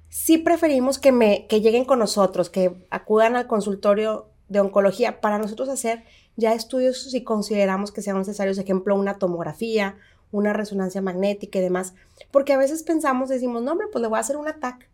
sí 0.10 0.38
preferimos 0.38 1.00
que, 1.00 1.12
me, 1.12 1.46
que 1.48 1.62
lleguen 1.62 1.86
con 1.86 2.00
nosotros, 2.00 2.50
que 2.50 2.88
acudan 2.90 3.36
al 3.36 3.48
consultorio 3.48 4.30
de 4.48 4.60
oncología 4.60 5.20
para 5.22 5.38
nosotros 5.38 5.70
hacer 5.70 6.04
ya 6.36 6.54
estudios 6.54 7.12
si 7.12 7.24
consideramos 7.24 7.92
que 7.92 8.02
sean 8.02 8.18
necesarios, 8.18 8.58
ejemplo, 8.58 8.96
una 8.96 9.18
tomografía, 9.18 9.98
una 10.32 10.54
resonancia 10.54 11.02
magnética 11.02 11.60
y 11.60 11.62
demás, 11.62 11.94
porque 12.32 12.54
a 12.54 12.58
veces 12.58 12.84
pensamos, 12.84 13.30
decimos, 13.30 13.64
no, 13.64 13.72
hombre, 13.72 13.88
pues 13.92 14.02
le 14.02 14.08
voy 14.08 14.18
a 14.18 14.22
hacer 14.22 14.38
un 14.38 14.48
ataque. 14.48 14.88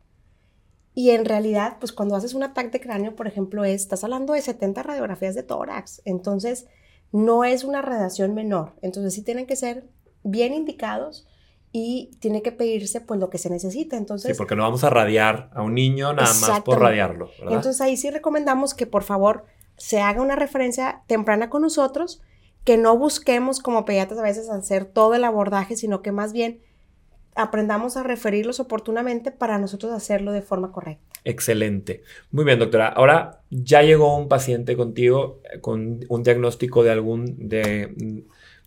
Y 0.93 1.12
en 1.12 1.25
realidad, 1.25 1.77
pues 1.80 1.93
cuando 1.93 2.15
haces 2.15 2.34
un 2.34 2.43
ataque 2.43 2.69
de 2.69 2.82
cráneo, 2.82 3.15
por 3.15 3.27
ejemplo, 3.27 3.63
es, 3.63 3.82
estás 3.82 4.04
hablando 4.04 4.34
de 4.34 4.41
70 4.41 4.84
radiografías 4.84 5.36
de 5.36 5.43
tórax, 5.43 6.01
entonces 6.06 6.67
no 7.12 7.43
es 7.43 7.63
una 7.63 7.82
radiación 7.82 8.34
menor, 8.34 8.74
entonces 8.82 9.13
sí 9.13 9.24
tienen 9.24 9.45
que 9.45 9.56
ser 9.56 9.89
bien 10.24 10.54
indicados 10.54 11.28
y 11.71 12.12
tiene 12.19 12.41
que 12.41 12.52
pedirse 12.52 13.02
pues 13.02 13.19
lo 13.19 13.30
que 13.30 13.38
se 13.38 13.50
necesita, 13.50 13.95
entonces... 13.97 14.32
Sí, 14.32 14.38
porque 14.38 14.56
no 14.56 14.63
vamos 14.63 14.84
a 14.84 14.89
radiar 14.89 15.50
a 15.54 15.62
un 15.62 15.74
niño 15.74 16.13
nada 16.13 16.34
más 16.34 16.62
por 16.62 16.80
radiarlo, 16.80 17.30
¿verdad? 17.39 17.56
Entonces 17.56 17.82
ahí 17.82 17.95
sí 17.95 18.10
recomendamos 18.10 18.74
que 18.74 18.88
por 18.88 19.04
favor 19.04 19.45
se 19.78 20.02
haga 20.02 20.21
una 20.21 20.36
referencia 20.36 21.04
temprana 21.08 21.50
con 21.50 21.62
nosotros, 21.62 22.21
que 22.65 22.78
no 22.78 22.97
busquemos 22.97 23.60
como 23.60 23.86
pediatras 23.86 24.19
a 24.19 24.24
veces 24.24 24.50
hacer 24.50 24.86
todo 24.86 25.15
el 25.15 25.24
abordaje, 25.24 25.76
sino 25.76 26.02
que 26.02 26.12
más 26.12 26.34
bien 26.34 26.62
aprendamos 27.36 27.97
a 27.97 28.04
referirlos 28.04 28.60
oportunamente 28.60 29.32
para 29.32 29.58
nosotros 29.58 29.91
hacerlo 29.93 30.32
de 30.32 30.41
forma 30.41 30.71
correcta. 30.71 31.11
Excelente. 31.23 32.03
Muy 32.31 32.45
bien, 32.45 32.60
doctora. 32.60 32.88
Ahora 32.89 33.41
ya 33.49 33.81
llegó 33.84 34.17
un 34.17 34.27
paciente 34.27 34.75
contigo 34.75 35.41
eh, 35.53 35.60
con 35.60 35.99
un 36.10 36.23
diagnóstico 36.23 36.84
de 36.84 36.91
algún 36.91 37.47
de, 37.47 38.23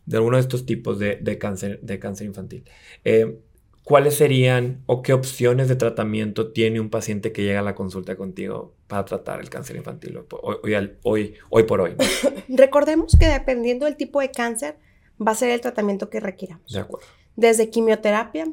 de 0.07 0.17
alguno 0.17 0.37
de 0.37 0.43
estos 0.43 0.65
tipos 0.67 0.99
de, 0.99 1.17
de 1.17 1.39
cáncer 1.39 1.81
de 1.81 1.99
cáncer 1.99 2.27
infantil. 2.27 2.65
Eh, 3.05 3.39
¿Cuáles 3.83 4.15
serían 4.15 4.83
o 4.87 5.03
qué 5.03 5.13
opciones 5.13 5.69
de 5.69 5.77
tratamiento 5.77 6.53
tiene 6.53 6.81
un 6.81 6.89
paciente 6.89 7.33
que 7.33 7.43
llega 7.43 7.61
a 7.61 7.63
la 7.63 7.75
consulta 7.75 8.17
contigo 8.17 8.75
para 8.87 9.05
tratar 9.05 9.41
el 9.43 9.51
cáncer 9.51 9.77
infantil 9.77 10.17
hoy, 10.43 10.57
hoy, 10.63 10.91
hoy- 11.03 11.35
hoy 11.51 11.63
por 11.65 11.83
hoy? 11.83 11.95
¿no? 11.99 12.31
Recordemos 12.57 13.15
que 13.19 13.27
dependiendo 13.27 13.85
del 13.85 13.97
tipo 13.97 14.21
de 14.23 14.31
cáncer 14.31 14.77
va 15.21 15.33
a 15.33 15.35
ser 15.35 15.51
el 15.51 15.61
tratamiento 15.61 16.09
que 16.09 16.19
requiramos. 16.21 16.73
De 16.73 16.79
acuerdo. 16.81 17.07
Desde 17.37 17.69
quimioterapia, 17.69 18.47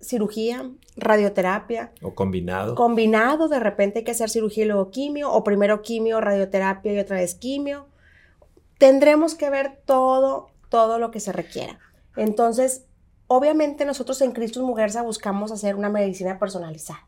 cirugía, 0.00 0.70
radioterapia, 0.96 1.92
O 2.02 2.14
combinado. 2.14 2.74
combinado, 2.74 3.48
de 3.48 3.60
repente 3.60 3.98
hay 3.98 4.04
que 4.04 4.10
hacer 4.12 4.30
cirugía 4.30 4.64
y 4.64 4.68
luego 4.68 4.90
quimio, 4.90 5.32
o 5.32 5.44
primero 5.44 5.82
quimio, 5.82 6.20
radioterapia 6.20 6.92
y 6.92 6.98
otra 6.98 7.16
vez 7.16 7.34
quimio. 7.34 7.86
Tendremos 8.78 9.34
que 9.34 9.50
ver 9.50 9.78
todo, 9.84 10.48
todo 10.68 10.98
lo 10.98 11.10
que 11.10 11.20
se 11.20 11.32
requiera. 11.32 11.78
Entonces, 12.16 12.86
obviamente 13.26 13.84
nosotros 13.84 14.20
en 14.22 14.32
Cristus 14.32 14.62
Mujerza 14.62 15.02
buscamos 15.02 15.52
hacer 15.52 15.76
una 15.76 15.90
medicina 15.90 16.38
personalizada. 16.38 17.06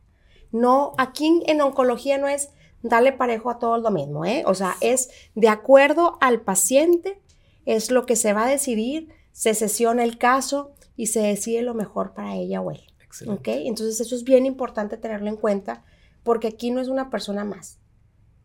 No, 0.50 0.92
aquí 0.98 1.26
en, 1.26 1.42
en 1.46 1.61
oncología 1.62 2.18
no 2.18 2.28
es 2.28 2.50
darle 2.83 3.12
parejo 3.12 3.48
a 3.50 3.59
todos 3.59 3.81
lo 3.83 3.90
mismo, 3.90 4.24
¿eh? 4.24 4.42
O 4.46 4.55
sea, 4.55 4.76
es 4.81 5.09
de 5.35 5.48
acuerdo 5.48 6.18
al 6.20 6.42
paciente, 6.42 7.20
es 7.64 7.90
lo 7.90 8.05
que 8.07 8.16
se 8.16 8.33
va 8.33 8.44
a 8.44 8.50
decidir 8.50 9.09
se 9.33 9.55
sesiona 9.55 10.05
el 10.05 10.18
caso 10.18 10.72
y 11.02 11.06
se 11.08 11.18
decide 11.18 11.62
lo 11.62 11.74
mejor 11.74 12.14
para 12.14 12.36
ella 12.36 12.60
o 12.60 12.70
él. 12.70 12.80
¿Ok? 13.26 13.48
Entonces 13.48 14.00
eso 14.00 14.14
es 14.14 14.22
bien 14.22 14.46
importante 14.46 14.96
tenerlo 14.96 15.26
en 15.26 15.36
cuenta 15.36 15.84
porque 16.22 16.46
aquí 16.46 16.70
no 16.70 16.80
es 16.80 16.86
una 16.86 17.10
persona 17.10 17.44
más. 17.44 17.80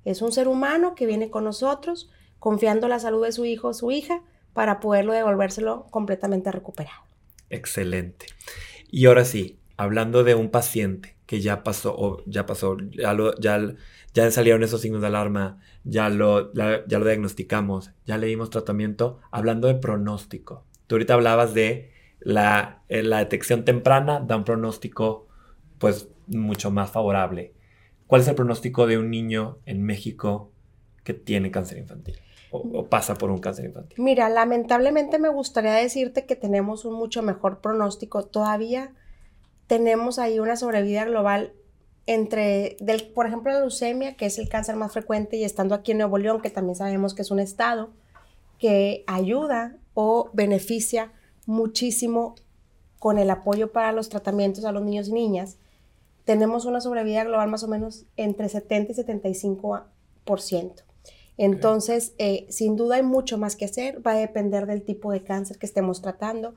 Es 0.06 0.24
un 0.24 0.32
ser 0.32 0.48
humano 0.48 0.96
que 0.96 1.06
viene 1.06 1.30
con 1.30 1.43
nosotros 1.43 2.10
confiando 2.39 2.88
la 2.88 2.98
salud 2.98 3.24
de 3.24 3.32
su 3.32 3.46
hijo 3.46 3.67
o 3.67 3.74
su 3.76 3.91
hija 3.91 4.24
para 4.54 4.80
poderlo 4.80 5.13
devolvérselo 5.13 5.86
completamente 5.91 6.52
recuperado. 6.52 7.04
Excelente. 7.52 8.26
Y 8.89 9.06
ahora 9.06 9.24
sí, 9.24 9.60
hablando 9.78 10.24
de 10.24 10.34
un 10.34 10.50
paciente 10.50 11.15
que 11.28 11.41
ya 11.41 11.63
pasó, 11.63 11.96
o 11.96 12.24
ya 12.26 12.48
pasó, 12.48 12.76
ya, 12.89 13.15
ya, 13.39 13.76
ya 14.15 14.32
salieron 14.32 14.63
esos 14.63 14.82
signos 14.82 15.02
de 15.02 15.08
alarma, 15.08 15.60
ya 15.84 16.10
lo, 16.10 16.52
ya 16.54 16.98
lo 16.98 17.06
diagnosticamos, 17.06 17.91
ya 18.08 18.17
le 18.17 18.26
dimos 18.26 18.50
tratamiento, 18.50 19.20
hablando 19.30 19.67
de 19.67 19.76
pronóstico. 19.76 20.65
Tú 20.88 20.96
ahorita 20.96 21.13
hablabas 21.13 21.54
de 21.54 21.96
la, 22.20 22.84
eh, 22.90 23.04
la 23.04 23.20
detección 23.20 23.66
temprana, 23.66 24.20
da 24.20 24.36
un 24.36 24.44
pronóstico 24.44 25.28
pues 25.78 26.10
mucho 26.28 26.72
más 26.72 26.92
favorable. 26.92 27.54
¿Cuál 28.08 28.22
es 28.22 28.28
el 28.28 28.36
pronóstico 28.36 28.88
de 28.88 28.98
un 28.98 29.10
niño 29.10 29.60
en 29.66 29.84
México 29.84 30.52
que 31.04 31.14
tiene 31.14 31.52
cáncer 31.52 31.78
infantil? 31.78 32.18
o, 32.52 32.86
pasa 32.88 33.16
por 33.16 33.30
un 33.30 33.40
cáncer 33.40 33.66
infantil? 33.66 34.02
Mira, 34.02 34.30
lamentablemente 34.30 35.20
me 35.20 35.30
gustaría 35.30 35.74
decirte 35.74 36.26
que 36.26 36.36
tenemos 36.36 36.86
un 36.86 36.94
mucho 36.96 37.22
mejor 37.22 37.60
pronóstico. 37.60 38.26
Todavía 38.26 38.94
tenemos 39.68 40.20
ahí 40.20 40.40
una 40.40 40.56
sobrevida 40.56 41.06
global 41.06 41.54
entre, 42.06 42.78
por 43.14 43.28
ejemplo, 43.28 43.52
la 43.52 43.60
leucemia, 43.60 44.16
que 44.16 44.28
es 44.28 44.38
el 44.38 44.48
cáncer 44.48 44.78
más 44.78 44.94
frecuente, 44.94 45.36
y 45.36 45.44
estando 45.44 45.76
aquí 45.76 45.92
en 45.92 45.98
Nuevo 45.98 46.18
León, 46.18 46.42
que 46.42 46.50
también 46.50 46.76
sabemos 46.76 47.14
que 47.14 47.22
es 47.22 47.32
un 47.32 47.40
estado 47.40 47.90
que 48.60 49.04
ayuda 49.08 49.76
o 49.94 50.30
beneficia 50.34 51.12
muchísimo 51.48 52.36
con 53.00 53.18
el 53.18 53.32
apoyo 53.32 53.72
para 53.72 53.92
los 53.92 54.10
tratamientos 54.10 54.66
a 54.66 54.72
los 54.72 54.84
niños 54.84 55.08
y 55.08 55.14
niñas, 55.14 55.58
tenemos 56.26 56.66
una 56.66 56.82
sobrevida 56.82 57.24
global 57.24 57.50
más 57.50 57.64
o 57.64 57.68
menos 57.68 58.06
entre 58.18 58.50
70 58.50 58.92
y 58.92 58.96
75%. 58.96 60.84
Entonces, 61.38 62.14
eh, 62.18 62.48
sin 62.50 62.76
duda 62.76 62.96
hay 62.96 63.04
mucho 63.04 63.38
más 63.38 63.56
que 63.56 63.66
hacer, 63.66 64.06
va 64.06 64.12
a 64.12 64.18
depender 64.18 64.66
del 64.66 64.84
tipo 64.84 65.12
de 65.12 65.24
cáncer 65.24 65.58
que 65.58 65.68
estemos 65.68 66.02
tratando. 66.02 66.56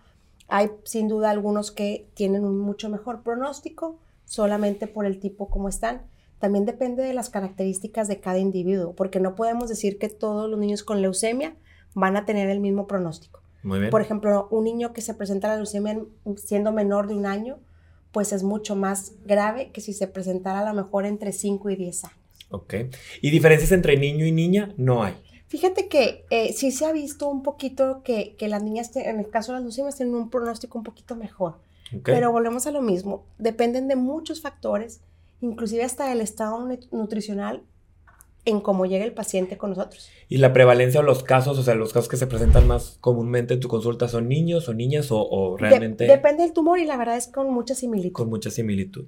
Hay 0.49 0.71
sin 0.85 1.07
duda 1.07 1.31
algunos 1.31 1.71
que 1.71 2.09
tienen 2.15 2.45
un 2.45 2.59
mucho 2.59 2.89
mejor 2.89 3.23
pronóstico 3.23 3.99
solamente 4.25 4.87
por 4.87 5.07
el 5.07 5.21
tipo 5.21 5.49
como 5.49 5.69
están. 5.69 6.03
También 6.41 6.65
depende 6.65 7.03
de 7.03 7.13
las 7.13 7.29
características 7.29 8.09
de 8.09 8.21
cada 8.21 8.39
individuo, 8.39 8.95
porque 8.95 9.21
no 9.21 9.35
podemos 9.37 9.69
decir 9.69 9.99
que 9.99 10.09
todos 10.09 10.51
los 10.51 10.59
niños 10.59 10.83
con 10.83 11.03
leucemia 11.03 11.55
van 11.95 12.17
a 12.17 12.25
tener 12.25 12.49
el 12.49 12.61
mismo 12.61 12.87
pronóstico. 12.87 13.40
Muy 13.63 13.79
bien. 13.79 13.91
Por 13.91 14.01
ejemplo, 14.01 14.49
un 14.51 14.65
niño 14.65 14.93
que 14.93 15.03
se 15.03 15.15
presenta 15.15 15.49
la 15.49 15.57
leucemia 15.57 15.99
siendo 16.37 16.73
menor 16.73 17.09
de 17.09 17.15
un 17.15 17.27
año, 17.27 17.59
pues 18.13 18.33
es 18.33 18.43
mucho 18.43 18.77
más 18.77 19.13
grave 19.25 19.71
que 19.73 19.81
si 19.81 19.93
se 19.93 20.07
presentara 20.09 20.61
a 20.61 20.73
lo 20.73 20.75
mejor 20.75 21.07
entre 21.07 21.33
5 21.33 21.71
y 21.71 21.77
10 21.77 22.05
años. 22.05 22.17
Ok. 22.51 22.75
¿Y 23.21 23.31
diferencias 23.31 23.73
entre 23.73 23.97
niño 23.97 24.27
y 24.27 24.33
niña? 24.33 24.75
No 24.77 25.03
hay. 25.03 25.15
Fíjate 25.47 25.89
que 25.89 26.27
eh, 26.31 26.53
sí 26.53 26.71
se 26.71 26.87
ha 26.87 26.93
visto 26.93 27.29
un 27.29 27.43
poquito 27.43 28.03
que, 28.05 28.37
las 28.41 28.63
niñas, 28.63 28.95
en 28.97 29.19
el 29.19 29.31
caso 29.31 29.53
de 29.53 29.57
las 29.57 29.63
leucemias, 29.63 29.97
tienen 29.97 30.15
un 30.15 30.31
pronóstico 30.31 30.79
un 30.79 30.85
poquito 30.85 31.17
mejor. 31.17 31.59
Pero 32.05 32.31
volvemos 32.31 32.69
a 32.69 32.71
lo 32.71 32.83
mismo. 32.83 33.27
Dependen 33.39 33.89
de 33.89 33.97
muchos 33.97 34.41
factores, 34.41 35.01
inclusive 35.41 35.83
hasta 35.83 36.09
del 36.09 36.21
estado 36.21 36.69
nutricional 36.93 37.65
en 38.45 38.61
cómo 38.61 38.87
llega 38.87 39.05
el 39.05 39.13
paciente 39.13 39.57
con 39.57 39.71
nosotros. 39.71 40.11
¿Y 40.29 40.39
la 40.39 40.53
prevalencia 40.53 41.01
o 41.01 41.03
los 41.03 41.23
casos, 41.23 41.59
o 41.59 41.63
sea, 41.63 41.75
los 41.75 41.93
casos 41.93 42.09
que 42.09 42.17
se 42.17 42.27
presentan 42.27 42.67
más 42.67 42.97
comúnmente 43.01 43.55
en 43.55 43.61
tu 43.61 43.69
consulta 43.69 44.09
son 44.09 44.29
niños 44.29 44.69
o 44.69 44.75
niñas 44.75 45.09
o, 45.11 45.57
realmente... 45.59 46.05
depende 46.07 46.43
del 46.45 46.53
tumor 46.53 46.79
y 46.79 46.87
la 46.87 46.97
verdad 46.97 47.17
es 47.17 47.29
con 47.29 47.53
mucha 47.53 47.75
similitud. 47.75 48.13
Con 48.13 48.31
mucha 48.31 48.51
similitud. 48.51 49.07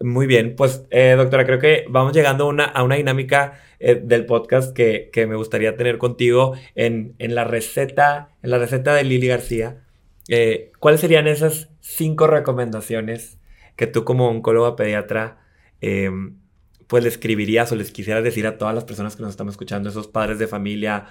Muy 0.00 0.26
bien, 0.26 0.56
pues 0.56 0.84
eh, 0.90 1.14
doctora, 1.16 1.46
creo 1.46 1.58
que 1.58 1.84
vamos 1.88 2.12
llegando 2.12 2.44
a 2.44 2.48
una, 2.48 2.64
a 2.64 2.82
una 2.82 2.96
dinámica 2.96 3.60
eh, 3.78 4.00
del 4.02 4.26
podcast 4.26 4.74
que, 4.74 5.10
me 5.28 5.36
gustaría 5.36 5.76
tener 5.76 5.98
contigo 5.98 6.54
en, 6.74 7.14
la 7.18 7.44
receta, 7.44 8.30
en 8.42 8.50
la 8.50 8.58
receta 8.58 8.94
de 8.94 9.04
Lili 9.04 9.28
García. 9.28 9.84
Eh, 10.28 10.72
¿Cuáles 10.80 11.00
serían 11.00 11.28
esas 11.28 11.68
cinco 11.80 12.26
recomendaciones 12.26 13.38
que 13.76 13.86
tú 13.86 14.04
como 14.04 14.28
oncóloga 14.28 14.74
pediatra 14.74 15.38
em, 15.80 16.38
pues 16.86 17.02
le 17.02 17.08
escribirías 17.08 17.70
o 17.72 17.76
les 17.76 17.90
quisieras 17.90 18.24
decir 18.24 18.46
a 18.46 18.58
todas 18.58 18.74
las 18.74 18.84
personas 18.84 19.16
que 19.16 19.22
nos 19.22 19.30
están 19.30 19.48
escuchando, 19.48 19.88
esos 19.88 20.08
padres 20.08 20.38
de 20.38 20.46
familia, 20.46 21.06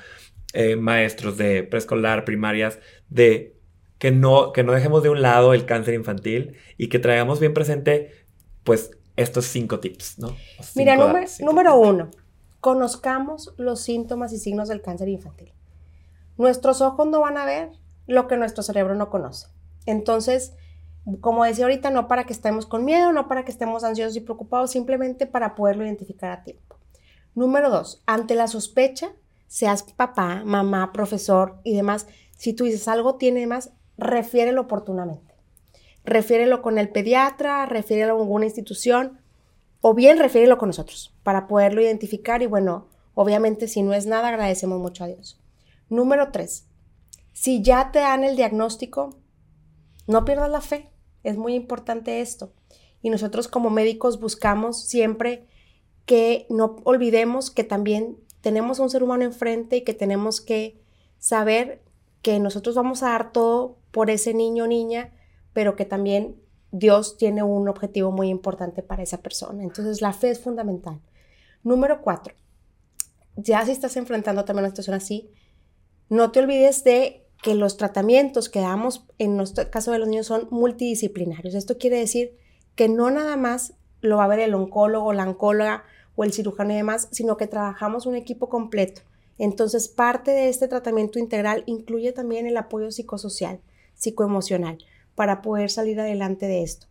eh, 0.53 0.75
maestros 0.75 1.37
de 1.37 1.63
preescolar, 1.63 2.25
primarias, 2.25 2.79
de 3.09 3.57
que 3.97 4.11
no, 4.11 4.51
que 4.51 4.63
no 4.63 4.73
dejemos 4.73 5.01
de 5.03 5.09
un 5.09 5.21
lado 5.21 5.53
el 5.53 5.65
cáncer 5.65 5.93
infantil 5.93 6.57
y 6.77 6.89
que 6.89 6.99
traigamos 6.99 7.39
bien 7.39 7.53
presente, 7.53 8.11
pues, 8.63 8.91
estos 9.15 9.45
cinco 9.45 9.79
tips, 9.79 10.19
¿no? 10.19 10.35
Mira, 10.75 10.95
número 11.39 11.77
uno, 11.77 12.09
conozcamos 12.59 13.53
los 13.57 13.81
síntomas 13.81 14.33
y 14.33 14.39
signos 14.39 14.69
del 14.69 14.81
cáncer 14.81 15.09
infantil. 15.09 15.53
Nuestros 16.37 16.81
ojos 16.81 17.07
no 17.07 17.21
van 17.21 17.37
a 17.37 17.45
ver 17.45 17.69
lo 18.07 18.27
que 18.27 18.37
nuestro 18.37 18.63
cerebro 18.63 18.95
no 18.95 19.09
conoce. 19.09 19.47
Entonces, 19.85 20.53
como 21.19 21.43
decía 21.43 21.65
ahorita, 21.65 21.89
no 21.89 22.07
para 22.07 22.25
que 22.25 22.33
estemos 22.33 22.65
con 22.65 22.85
miedo, 22.85 23.11
no 23.11 23.27
para 23.27 23.43
que 23.43 23.51
estemos 23.51 23.83
ansiosos 23.83 24.15
y 24.15 24.21
preocupados, 24.21 24.71
simplemente 24.71 25.25
para 25.25 25.55
poderlo 25.55 25.85
identificar 25.85 26.31
a 26.31 26.43
tiempo. 26.43 26.77
Número 27.35 27.69
dos, 27.69 28.01
ante 28.05 28.35
la 28.35 28.47
sospecha, 28.47 29.11
seas 29.47 29.83
papá, 29.83 30.43
mamá, 30.45 30.93
profesor 30.93 31.59
y 31.63 31.75
demás, 31.75 32.07
si 32.37 32.53
tú 32.53 32.63
dices 32.63 32.87
algo 32.87 33.15
tiene 33.15 33.45
más, 33.47 33.71
refiérelo 33.97 34.61
oportunamente. 34.61 35.33
Refiérelo 36.05 36.61
con 36.61 36.77
el 36.77 36.89
pediatra, 36.89 37.65
refiérelo 37.65 38.15
a 38.15 38.19
alguna 38.19 38.45
institución 38.45 39.19
o 39.81 39.93
bien 39.93 40.19
refiérelo 40.19 40.57
con 40.57 40.69
nosotros 40.69 41.15
para 41.23 41.47
poderlo 41.47 41.81
identificar 41.81 42.41
y 42.41 42.47
bueno, 42.47 42.87
obviamente 43.13 43.67
si 43.67 43.81
no 43.81 43.93
es 43.93 44.05
nada, 44.05 44.29
agradecemos 44.29 44.79
mucho 44.79 45.03
a 45.03 45.07
Dios. 45.07 45.41
Número 45.89 46.31
tres, 46.31 46.67
si 47.33 47.61
ya 47.61 47.91
te 47.91 47.99
dan 47.99 48.23
el 48.23 48.35
diagnóstico, 48.35 49.19
no 50.07 50.25
pierdas 50.25 50.49
la 50.49 50.61
fe. 50.61 50.92
Es 51.23 51.37
muy 51.37 51.55
importante 51.55 52.21
esto. 52.21 52.53
Y 53.01 53.09
nosotros 53.09 53.47
como 53.47 53.69
médicos 53.69 54.19
buscamos 54.19 54.81
siempre 54.81 55.47
que 56.05 56.45
no 56.49 56.77
olvidemos 56.83 57.49
que 57.51 57.63
también 57.63 58.17
tenemos 58.41 58.79
a 58.79 58.83
un 58.83 58.89
ser 58.89 59.03
humano 59.03 59.23
enfrente 59.23 59.77
y 59.77 59.81
que 59.83 59.93
tenemos 59.93 60.41
que 60.41 60.81
saber 61.17 61.81
que 62.21 62.39
nosotros 62.39 62.75
vamos 62.75 63.03
a 63.03 63.09
dar 63.09 63.31
todo 63.31 63.77
por 63.91 64.09
ese 64.09 64.33
niño 64.33 64.65
o 64.65 64.67
niña, 64.67 65.11
pero 65.53 65.75
que 65.75 65.85
también 65.85 66.35
Dios 66.71 67.17
tiene 67.17 67.43
un 67.43 67.69
objetivo 67.69 68.11
muy 68.11 68.29
importante 68.29 68.81
para 68.81 69.03
esa 69.03 69.21
persona. 69.21 69.63
Entonces 69.63 70.01
la 70.01 70.11
fe 70.11 70.31
es 70.31 70.39
fundamental. 70.39 71.01
Número 71.63 72.01
cuatro, 72.01 72.33
ya 73.35 73.65
si 73.65 73.71
estás 73.71 73.95
enfrentando 73.95 74.43
también 74.43 74.65
una 74.65 74.71
situación 74.71 74.95
así, 74.95 75.31
no 76.09 76.31
te 76.31 76.39
olvides 76.39 76.83
de 76.83 77.22
que 77.43 77.53
los 77.55 77.75
tratamientos 77.75 78.49
que 78.49 78.61
damos 78.61 79.05
en 79.19 79.35
nuestro 79.35 79.69
caso 79.69 79.91
de 79.91 79.99
los 79.99 80.07
niños 80.07 80.27
son 80.27 80.47
multidisciplinarios. 80.49 81.53
Esto 81.53 81.77
quiere 81.77 81.97
decir 81.97 82.37
que 82.73 82.87
no 82.87 83.11
nada 83.11 83.35
más 83.35 83.73
lo 84.01 84.17
va 84.17 84.23
a 84.23 84.29
ver 84.29 84.39
el 84.39 84.55
oncólogo, 84.55 85.11
la 85.11 85.27
oncóloga 85.27 85.83
o 86.15 86.23
el 86.23 86.31
cirujano 86.31 86.71
y 86.71 86.77
demás, 86.77 87.09
sino 87.11 87.35
que 87.35 87.47
trabajamos 87.47 88.05
un 88.05 88.15
equipo 88.15 88.47
completo. 88.47 89.01
Entonces, 89.37 89.89
parte 89.89 90.31
de 90.31 90.47
este 90.47 90.69
tratamiento 90.69 91.19
integral 91.19 91.63
incluye 91.65 92.13
también 92.13 92.47
el 92.47 92.55
apoyo 92.55 92.91
psicosocial, 92.91 93.59
psicoemocional, 93.93 94.77
para 95.13 95.41
poder 95.41 95.69
salir 95.69 95.99
adelante 95.99 96.47
de 96.47 96.63
esto. 96.63 96.87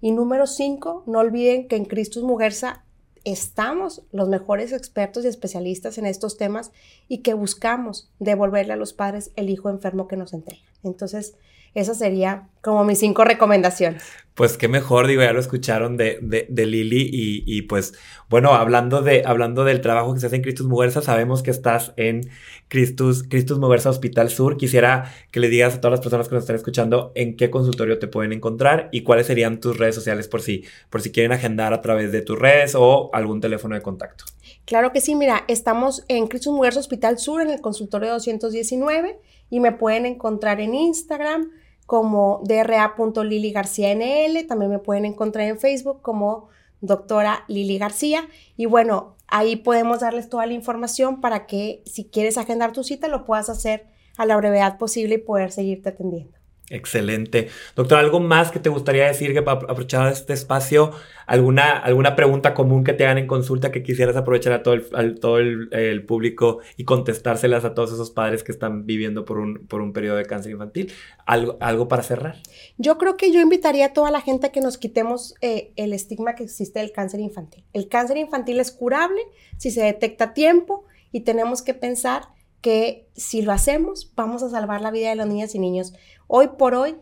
Y 0.00 0.12
número 0.12 0.46
cinco, 0.46 1.02
no 1.06 1.18
olviden 1.18 1.66
que 1.66 1.74
en 1.74 1.84
Cristus 1.84 2.22
Mujerza 2.22 2.84
estamos 3.26 4.02
los 4.12 4.28
mejores 4.28 4.72
expertos 4.72 5.24
y 5.24 5.28
especialistas 5.28 5.98
en 5.98 6.06
estos 6.06 6.36
temas 6.38 6.70
y 7.08 7.18
que 7.18 7.34
buscamos 7.34 8.08
devolverle 8.20 8.72
a 8.72 8.76
los 8.76 8.92
padres 8.92 9.32
el 9.34 9.50
hijo 9.50 9.68
enfermo 9.68 10.06
que 10.06 10.16
nos 10.16 10.32
entregan. 10.32 10.64
Entonces, 10.84 11.34
esa 11.74 11.94
sería 11.94 12.48
como 12.62 12.84
mis 12.84 13.00
cinco 13.00 13.24
recomendaciones. 13.24 14.04
Pues 14.36 14.58
qué 14.58 14.68
mejor, 14.68 15.06
digo, 15.06 15.22
ya 15.22 15.32
lo 15.32 15.40
escucharon 15.40 15.96
de, 15.96 16.18
de, 16.20 16.66
Lili 16.66 17.08
y, 17.10 17.62
pues 17.62 17.94
bueno, 18.28 18.52
hablando, 18.52 19.00
de, 19.00 19.22
hablando 19.24 19.64
del 19.64 19.80
trabajo 19.80 20.12
que 20.12 20.20
se 20.20 20.26
hace 20.26 20.36
en 20.36 20.42
Cristus 20.42 20.66
Mujerza, 20.66 21.00
sabemos 21.00 21.42
que 21.42 21.50
estás 21.50 21.94
en 21.96 22.20
Cristus, 22.68 23.22
Cristus 23.22 23.58
Mujerza 23.58 23.88
Hospital 23.88 24.28
Sur. 24.28 24.58
Quisiera 24.58 25.10
que 25.30 25.40
le 25.40 25.48
digas 25.48 25.76
a 25.76 25.80
todas 25.80 25.92
las 25.92 26.00
personas 26.00 26.28
que 26.28 26.34
nos 26.34 26.44
están 26.44 26.56
escuchando 26.56 27.12
en 27.14 27.34
qué 27.34 27.48
consultorio 27.48 27.98
te 27.98 28.08
pueden 28.08 28.34
encontrar 28.34 28.90
y 28.92 29.04
cuáles 29.04 29.26
serían 29.26 29.58
tus 29.58 29.78
redes 29.78 29.94
sociales 29.94 30.28
por 30.28 30.42
si, 30.42 30.64
por 30.90 31.00
si 31.00 31.12
quieren 31.12 31.32
agendar 31.32 31.72
a 31.72 31.80
través 31.80 32.12
de 32.12 32.20
tus 32.20 32.38
redes 32.38 32.74
o 32.74 33.08
algún 33.14 33.40
teléfono 33.40 33.74
de 33.74 33.80
contacto. 33.80 34.26
Claro 34.66 34.92
que 34.92 35.00
sí, 35.00 35.14
mira, 35.14 35.44
estamos 35.48 36.04
en 36.08 36.26
Cristus 36.26 36.52
Mujerza 36.52 36.80
Hospital 36.80 37.18
Sur 37.18 37.40
en 37.40 37.48
el 37.48 37.62
consultorio 37.62 38.10
219 38.10 39.18
y 39.48 39.60
me 39.60 39.72
pueden 39.72 40.04
encontrar 40.04 40.60
en 40.60 40.74
Instagram 40.74 41.52
como 41.86 42.40
dra.lili 42.44 43.52
García 43.52 43.94
NL, 43.94 44.46
también 44.46 44.70
me 44.70 44.78
pueden 44.78 45.04
encontrar 45.04 45.46
en 45.46 45.58
Facebook 45.58 46.02
como 46.02 46.48
doctora 46.80 47.44
Lili 47.48 47.78
García 47.78 48.28
y 48.56 48.66
bueno, 48.66 49.16
ahí 49.28 49.56
podemos 49.56 50.00
darles 50.00 50.28
toda 50.28 50.46
la 50.46 50.52
información 50.52 51.20
para 51.20 51.46
que 51.46 51.82
si 51.86 52.04
quieres 52.04 52.38
agendar 52.38 52.72
tu 52.72 52.84
cita 52.84 53.08
lo 53.08 53.24
puedas 53.24 53.48
hacer 53.48 53.86
a 54.16 54.26
la 54.26 54.36
brevedad 54.36 54.78
posible 54.78 55.16
y 55.16 55.18
poder 55.18 55.52
seguirte 55.52 55.90
atendiendo. 55.90 56.35
Excelente. 56.68 57.48
Doctor, 57.76 57.98
¿algo 57.98 58.18
más 58.18 58.50
que 58.50 58.58
te 58.58 58.68
gustaría 58.68 59.06
decir 59.06 59.32
que 59.32 59.40
para 59.40 59.60
aprovechar 59.60 60.10
este 60.10 60.32
espacio? 60.32 60.90
¿Alguna, 61.24 61.78
alguna 61.78 62.16
pregunta 62.16 62.54
común 62.54 62.82
que 62.82 62.92
te 62.92 63.04
hagan 63.04 63.18
en 63.18 63.28
consulta 63.28 63.70
que 63.70 63.84
quisieras 63.84 64.16
aprovechar 64.16 64.52
a 64.52 64.62
todo 64.64 64.74
el, 64.74 65.20
todo 65.20 65.38
el, 65.38 66.04
público 66.06 66.58
y 66.76 66.84
contestárselas 66.84 67.64
a 67.64 67.74
todos 67.74 67.92
esos 67.92 68.10
padres 68.10 68.42
que 68.42 68.50
están 68.50 68.84
viviendo 68.84 69.24
por 69.24 69.38
un, 69.38 69.66
por 69.66 69.80
un 69.80 69.92
periodo 69.92 70.16
de 70.16 70.24
cáncer 70.24 70.52
infantil? 70.52 70.92
¿Algo, 71.24 71.56
¿Algo 71.60 71.86
para 71.86 72.02
cerrar? 72.02 72.36
Yo 72.78 72.98
creo 72.98 73.16
que 73.16 73.30
yo 73.30 73.40
invitaría 73.40 73.86
a 73.86 73.92
toda 73.92 74.10
la 74.10 74.20
gente 74.20 74.48
a 74.48 74.52
que 74.52 74.60
nos 74.60 74.76
quitemos 74.76 75.34
eh, 75.42 75.72
el 75.76 75.92
estigma 75.92 76.34
que 76.34 76.44
existe 76.44 76.80
del 76.80 76.90
cáncer 76.90 77.20
infantil. 77.20 77.64
El 77.74 77.88
cáncer 77.88 78.16
infantil 78.16 78.58
es 78.58 78.72
curable 78.72 79.20
si 79.56 79.70
se 79.70 79.82
detecta 79.82 80.24
a 80.24 80.34
tiempo 80.34 80.84
y 81.12 81.20
tenemos 81.20 81.62
que 81.62 81.74
pensar 81.74 82.35
que 82.66 83.08
si 83.14 83.42
lo 83.42 83.52
hacemos, 83.52 84.12
vamos 84.16 84.42
a 84.42 84.50
salvar 84.50 84.80
la 84.80 84.90
vida 84.90 85.10
de 85.10 85.14
las 85.14 85.28
niñas 85.28 85.54
y 85.54 85.60
niños. 85.60 85.94
Hoy 86.26 86.48
por 86.58 86.74
hoy 86.74 86.96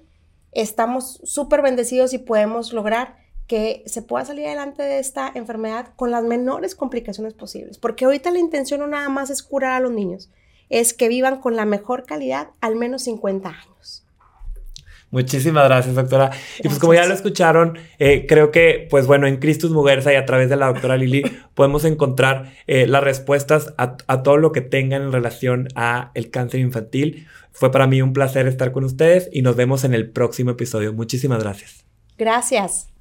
estamos 0.53 1.23
súper 1.25 1.63
bendecidos 1.63 2.13
y 2.13 2.19
podemos 2.19 2.75
lograr 2.75 3.17
que 3.47 3.83
se 3.87 4.03
pueda 4.03 4.27
salir 4.27 4.45
adelante 4.45 4.83
de 4.83 4.99
esta 4.99 5.33
enfermedad 5.35 5.95
con 5.97 6.11
las 6.11 6.23
menores 6.23 6.75
complicaciones 6.75 7.33
posibles. 7.33 7.79
Porque 7.79 8.05
ahorita 8.05 8.31
la 8.31 8.41
intención 8.41 8.81
no 8.81 8.89
nada 8.89 9.09
más 9.09 9.31
es 9.31 9.43
curar 9.43 9.73
a 9.73 9.81
los 9.81 9.91
niños, 9.91 10.31
es 10.69 10.93
que 10.93 11.09
vivan 11.09 11.41
con 11.41 11.57
la 11.57 11.65
mejor 11.65 12.05
calidad 12.05 12.51
al 12.61 12.77
menos 12.77 13.05
50 13.05 13.49
años. 13.49 13.74
Muchísimas 15.15 15.69
gracias, 15.69 15.95
doctora. 15.95 16.33
Y 16.59 16.65
pues 16.65 16.81
como 16.81 16.93
ya 16.93 17.07
lo 17.07 17.15
escucharon, 17.15 17.79
eh, 18.01 18.27
creo 18.29 18.51
que, 18.51 18.89
pues 18.91 19.07
bueno, 19.07 19.29
en 19.29 19.37
Christus 19.37 19.71
Muguerza 19.71 20.13
y 20.13 20.17
a 20.17 20.27
través 20.27 20.49
de 20.49 20.57
la 20.57 20.67
doctora 20.67 20.97
Lili 20.97 21.23
podemos 21.55 21.85
encontrar 21.85 22.53
eh, 22.67 22.89
las 22.89 23.05
respuestas 23.05 23.73
a, 23.79 23.97
a, 24.09 24.23
todo 24.25 24.39
lo 24.39 24.51
que 24.51 24.61
tengan 24.61 25.03
en 25.03 25.13
relación 25.13 25.69
a 25.77 26.11
el 26.15 26.33
cáncer 26.33 26.59
infantil. 26.59 27.29
Fue 27.53 27.71
para 27.71 27.87
mí 27.87 28.03
un 28.03 28.13
placer 28.13 28.49
estar 28.49 28.73
con 28.73 28.83
ustedes 28.83 29.29
y 29.33 29.43
nos 29.43 29.55
vemos 29.55 29.85
en 29.85 29.95
el 29.95 30.11
próximo 30.11 30.51
episodio. 30.51 30.93
Muchísimas 30.93 31.45
gracias. 31.45 31.85
Gracias. 32.19 32.94